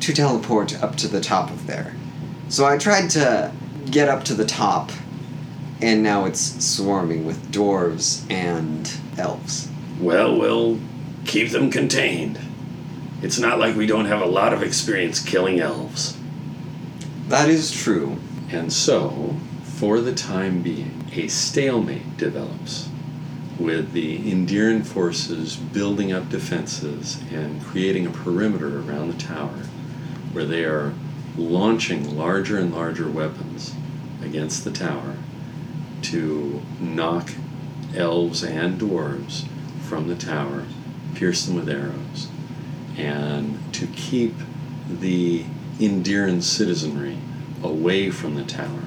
to 0.01 0.13
teleport 0.13 0.81
up 0.83 0.95
to 0.97 1.07
the 1.07 1.21
top 1.21 1.49
of 1.49 1.65
there. 1.67 1.93
So 2.49 2.65
I 2.65 2.77
tried 2.77 3.09
to 3.11 3.51
get 3.89 4.09
up 4.09 4.23
to 4.25 4.33
the 4.33 4.45
top, 4.45 4.91
and 5.81 6.03
now 6.03 6.25
it's 6.25 6.63
swarming 6.63 7.25
with 7.25 7.51
dwarves 7.51 8.29
and 8.31 8.91
elves. 9.17 9.67
Well, 9.99 10.37
we'll 10.37 10.79
keep 11.25 11.51
them 11.51 11.69
contained. 11.71 12.39
It's 13.21 13.39
not 13.39 13.59
like 13.59 13.75
we 13.75 13.85
don't 13.85 14.05
have 14.05 14.21
a 14.21 14.25
lot 14.25 14.53
of 14.53 14.63
experience 14.63 15.21
killing 15.21 15.59
elves. 15.59 16.17
That 17.27 17.49
is 17.49 17.71
true. 17.71 18.17
And 18.49 18.71
so, 18.71 19.35
for 19.63 19.99
the 19.99 20.13
time 20.13 20.61
being, 20.61 21.05
a 21.13 21.27
stalemate 21.27 22.17
develops 22.17 22.89
with 23.59 23.91
the 23.91 24.17
Indiran 24.31 24.85
forces 24.85 25.57
building 25.57 26.13
up 26.13 26.29
defenses 26.29 27.21
and 27.31 27.61
creating 27.63 28.07
a 28.07 28.11
perimeter 28.11 28.79
around 28.79 29.09
the 29.11 29.21
tower 29.21 29.63
where 30.31 30.45
they 30.45 30.63
are 30.63 30.93
launching 31.37 32.17
larger 32.17 32.57
and 32.57 32.73
larger 32.73 33.09
weapons 33.09 33.73
against 34.23 34.63
the 34.63 34.71
tower 34.71 35.15
to 36.01 36.61
knock 36.79 37.31
elves 37.95 38.43
and 38.43 38.79
dwarves 38.79 39.45
from 39.87 40.07
the 40.07 40.15
tower, 40.15 40.65
pierce 41.15 41.45
them 41.45 41.55
with 41.55 41.69
arrows, 41.69 42.27
and 42.99 43.73
to 43.73 43.87
keep 43.87 44.35
the 44.89 45.45
Indiran 45.79 46.43
citizenry 46.43 47.17
away 47.63 48.11
from 48.11 48.35
the 48.35 48.43
tower. 48.43 48.83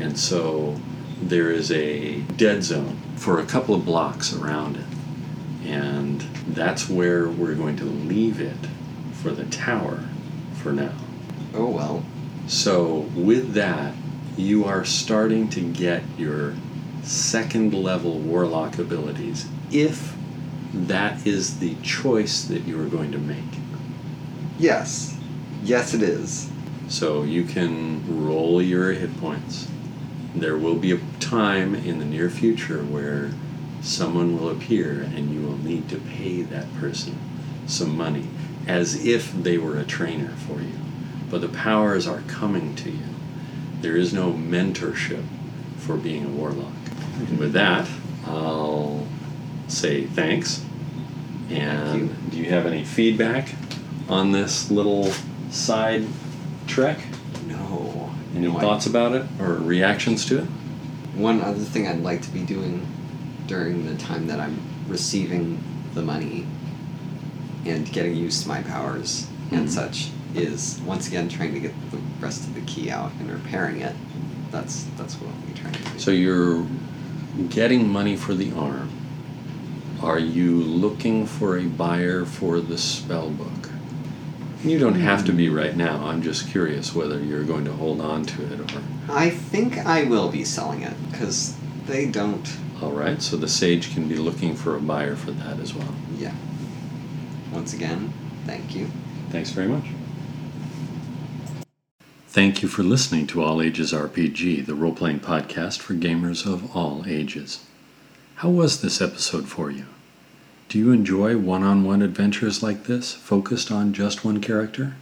And 0.00 0.18
so 0.18 0.80
there 1.20 1.50
is 1.50 1.70
a 1.70 2.20
dead 2.20 2.62
zone 2.62 2.98
for 3.16 3.40
a 3.40 3.44
couple 3.44 3.74
of 3.74 3.84
blocks 3.84 4.32
around 4.32 4.76
it. 4.76 5.68
And 5.68 6.22
that's 6.48 6.88
where 6.88 7.28
we're 7.28 7.54
going 7.54 7.76
to 7.76 7.84
leave 7.84 8.40
it 8.40 8.66
for 9.12 9.30
the 9.30 9.44
tower 9.44 10.04
for 10.54 10.72
now. 10.72 10.94
Oh 11.54 11.68
well. 11.68 12.04
So, 12.46 13.00
with 13.14 13.52
that, 13.54 13.94
you 14.38 14.64
are 14.64 14.84
starting 14.84 15.50
to 15.50 15.60
get 15.60 16.02
your 16.16 16.54
second 17.02 17.74
level 17.74 18.18
warlock 18.18 18.78
abilities 18.78 19.46
if 19.70 20.16
that 20.86 21.26
is 21.26 21.58
the 21.58 21.74
choice 21.82 22.44
that 22.44 22.62
you 22.62 22.80
are 22.80 22.88
going 22.88 23.12
to 23.12 23.18
make. 23.18 23.44
Yes. 24.58 25.18
Yes, 25.62 25.94
it 25.94 26.02
is. 26.02 26.50
So, 26.88 27.22
you 27.22 27.44
can 27.44 28.24
roll 28.24 28.62
your 28.62 28.92
hit 28.92 29.18
points. 29.20 29.68
There 30.34 30.56
will 30.56 30.76
be 30.76 30.92
a 30.92 31.00
time 31.20 31.74
in 31.74 31.98
the 31.98 32.04
near 32.04 32.30
future 32.30 32.82
where 32.82 33.32
someone 33.82 34.38
will 34.38 34.50
appear 34.50 35.02
and 35.02 35.32
you 35.32 35.40
will 35.42 35.58
need 35.58 35.88
to 35.88 35.98
pay 35.98 36.42
that 36.42 36.72
person 36.76 37.18
some 37.66 37.96
money 37.96 38.26
as 38.66 39.04
if 39.06 39.32
they 39.32 39.58
were 39.58 39.78
a 39.78 39.84
trainer 39.84 40.30
for 40.46 40.60
you. 40.60 40.72
But 41.30 41.40
the 41.40 41.48
powers 41.48 42.06
are 42.06 42.22
coming 42.22 42.74
to 42.76 42.90
you. 42.90 43.04
There 43.80 43.96
is 43.96 44.12
no 44.12 44.32
mentorship 44.32 45.24
for 45.76 45.96
being 45.96 46.24
a 46.24 46.28
warlock. 46.28 46.72
And 47.18 47.38
with 47.38 47.52
that, 47.52 47.88
I'll 48.26 49.06
say 49.68 50.04
thanks. 50.04 50.64
And 51.50 52.30
do 52.30 52.36
you 52.36 52.46
have 52.50 52.66
any 52.66 52.84
feedback 52.84 53.48
on 54.08 54.32
this 54.32 54.70
little 54.70 55.10
side 55.50 56.04
trek? 56.66 56.98
No. 57.46 58.10
Any 58.34 58.46
No, 58.48 58.58
I- 58.58 58.60
thoughts 58.60 58.86
about 58.86 59.12
it 59.14 59.24
or 59.40 59.54
reactions 59.54 60.24
to 60.26 60.38
it? 60.38 60.46
One 61.14 61.40
other 61.40 61.58
thing 61.64 61.86
I'd 61.88 62.02
like 62.02 62.22
to 62.22 62.30
be 62.30 62.40
doing 62.40 62.86
during 63.46 63.86
the 63.86 63.94
time 63.94 64.26
that 64.26 64.38
I'm 64.40 64.58
receiving 64.88 65.58
the 65.94 66.02
money 66.02 66.46
and 67.66 67.90
getting 67.90 68.14
used 68.14 68.42
to 68.42 68.48
my 68.48 68.60
powers 68.62 69.26
and 69.50 69.66
Mhm. 69.66 69.70
such 69.70 70.10
is 70.34 70.78
once 70.86 71.08
again 71.08 71.28
trying 71.28 71.54
to 71.54 71.60
get 71.60 71.72
the 71.90 71.98
rest 72.20 72.44
of 72.44 72.54
the 72.54 72.60
key 72.62 72.90
out 72.90 73.10
and 73.18 73.30
repairing 73.30 73.80
it. 73.80 73.94
That's 74.52 74.84
that's 74.98 75.14
what 75.14 75.30
I'll 75.30 75.46
be 75.46 75.58
trying 75.58 75.72
to 75.72 75.78
do. 75.92 75.98
So 75.98 76.10
you're 76.10 76.64
getting 77.50 77.88
money 77.90 78.16
for 78.16 78.34
the 78.34 78.52
arm. 78.52 78.90
Are 80.02 80.18
you 80.18 80.62
looking 80.62 81.26
for 81.26 81.58
a 81.58 81.64
buyer 81.64 82.24
for 82.24 82.60
the 82.60 82.78
spell 82.78 83.30
book? 83.30 83.70
You 84.62 84.78
don't 84.78 84.94
have 84.94 85.24
to 85.26 85.32
be 85.32 85.48
hmm. 85.48 85.56
right 85.56 85.76
now. 85.76 86.04
I'm 86.04 86.22
just 86.22 86.48
curious 86.48 86.94
whether 86.94 87.20
you're 87.20 87.44
going 87.44 87.64
to 87.64 87.72
hold 87.72 88.00
on 88.00 88.24
to 88.24 88.52
it 88.52 88.60
or. 88.60 88.82
I 89.08 89.30
think 89.30 89.78
I 89.78 90.04
will 90.04 90.30
be 90.30 90.44
selling 90.44 90.82
it 90.82 90.94
because 91.10 91.56
they 91.86 92.06
don't. 92.06 92.48
All 92.80 92.92
right, 92.92 93.20
so 93.20 93.36
the 93.36 93.48
sage 93.48 93.92
can 93.92 94.06
be 94.06 94.16
looking 94.16 94.54
for 94.54 94.76
a 94.76 94.80
buyer 94.80 95.16
for 95.16 95.32
that 95.32 95.58
as 95.58 95.74
well. 95.74 95.92
Yeah. 96.16 96.34
Once 97.52 97.72
again, 97.72 98.12
thank 98.46 98.74
you. 98.74 98.88
Thanks 99.30 99.50
very 99.50 99.68
much. 99.68 99.84
Thank 102.28 102.62
you 102.62 102.68
for 102.68 102.84
listening 102.84 103.26
to 103.28 103.42
All 103.42 103.60
Ages 103.60 103.92
RPG, 103.92 104.66
the 104.66 104.74
role 104.74 104.92
playing 104.92 105.20
podcast 105.20 105.78
for 105.78 105.94
gamers 105.94 106.46
of 106.46 106.76
all 106.76 107.04
ages. 107.06 107.64
How 108.38 108.50
was 108.50 108.82
this 108.82 109.00
episode 109.00 109.48
for 109.48 109.68
you? 109.68 109.86
Do 110.68 110.78
you 110.78 110.92
enjoy 110.92 111.36
one 111.36 111.64
on 111.64 111.82
one 111.82 112.02
adventures 112.02 112.62
like 112.62 112.84
this, 112.84 113.12
focused 113.12 113.72
on 113.72 113.92
just 113.92 114.24
one 114.24 114.40
character? 114.40 114.94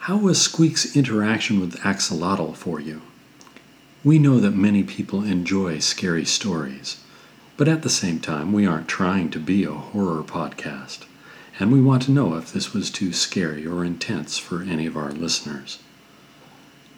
How 0.00 0.18
was 0.18 0.38
Squeak's 0.38 0.94
interaction 0.94 1.58
with 1.58 1.80
Axolotl 1.80 2.54
for 2.54 2.80
you? 2.80 3.00
We 4.04 4.18
know 4.18 4.40
that 4.40 4.50
many 4.50 4.82
people 4.82 5.24
enjoy 5.24 5.78
scary 5.78 6.26
stories, 6.26 7.02
but 7.56 7.66
at 7.66 7.80
the 7.80 7.88
same 7.88 8.20
time, 8.20 8.52
we 8.52 8.66
aren't 8.66 8.88
trying 8.88 9.30
to 9.30 9.38
be 9.38 9.64
a 9.64 9.72
horror 9.72 10.22
podcast, 10.22 11.06
and 11.58 11.72
we 11.72 11.80
want 11.80 12.02
to 12.02 12.12
know 12.12 12.34
if 12.34 12.52
this 12.52 12.74
was 12.74 12.90
too 12.90 13.14
scary 13.14 13.66
or 13.66 13.86
intense 13.86 14.36
for 14.36 14.62
any 14.62 14.84
of 14.84 14.98
our 14.98 15.12
listeners. 15.12 15.78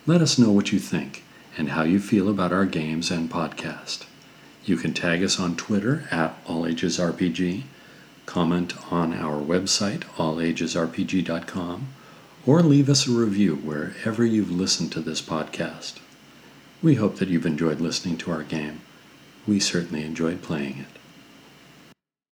Let 0.08 0.22
us 0.22 0.40
know 0.40 0.50
what 0.50 0.72
you 0.72 0.80
think 0.80 1.22
and 1.56 1.68
how 1.68 1.84
you 1.84 2.00
feel 2.00 2.28
about 2.28 2.52
our 2.52 2.66
games 2.66 3.12
and 3.12 3.30
podcast. 3.30 4.06
You 4.64 4.76
can 4.76 4.92
tag 4.92 5.22
us 5.22 5.40
on 5.40 5.56
Twitter 5.56 6.04
at 6.10 6.44
AllAgesRPG, 6.46 7.62
comment 8.26 8.92
on 8.92 9.14
our 9.14 9.40
website, 9.40 10.00
allagesrpg.com, 10.16 11.88
or 12.46 12.62
leave 12.62 12.88
us 12.88 13.06
a 13.06 13.10
review 13.10 13.56
wherever 13.56 14.24
you've 14.24 14.50
listened 14.50 14.92
to 14.92 15.00
this 15.00 15.22
podcast. 15.22 15.98
We 16.82 16.94
hope 16.94 17.16
that 17.16 17.28
you've 17.28 17.46
enjoyed 17.46 17.80
listening 17.80 18.16
to 18.18 18.30
our 18.30 18.42
game. 18.42 18.80
We 19.46 19.60
certainly 19.60 20.04
enjoyed 20.04 20.42
playing 20.42 20.78
it. 20.78 20.99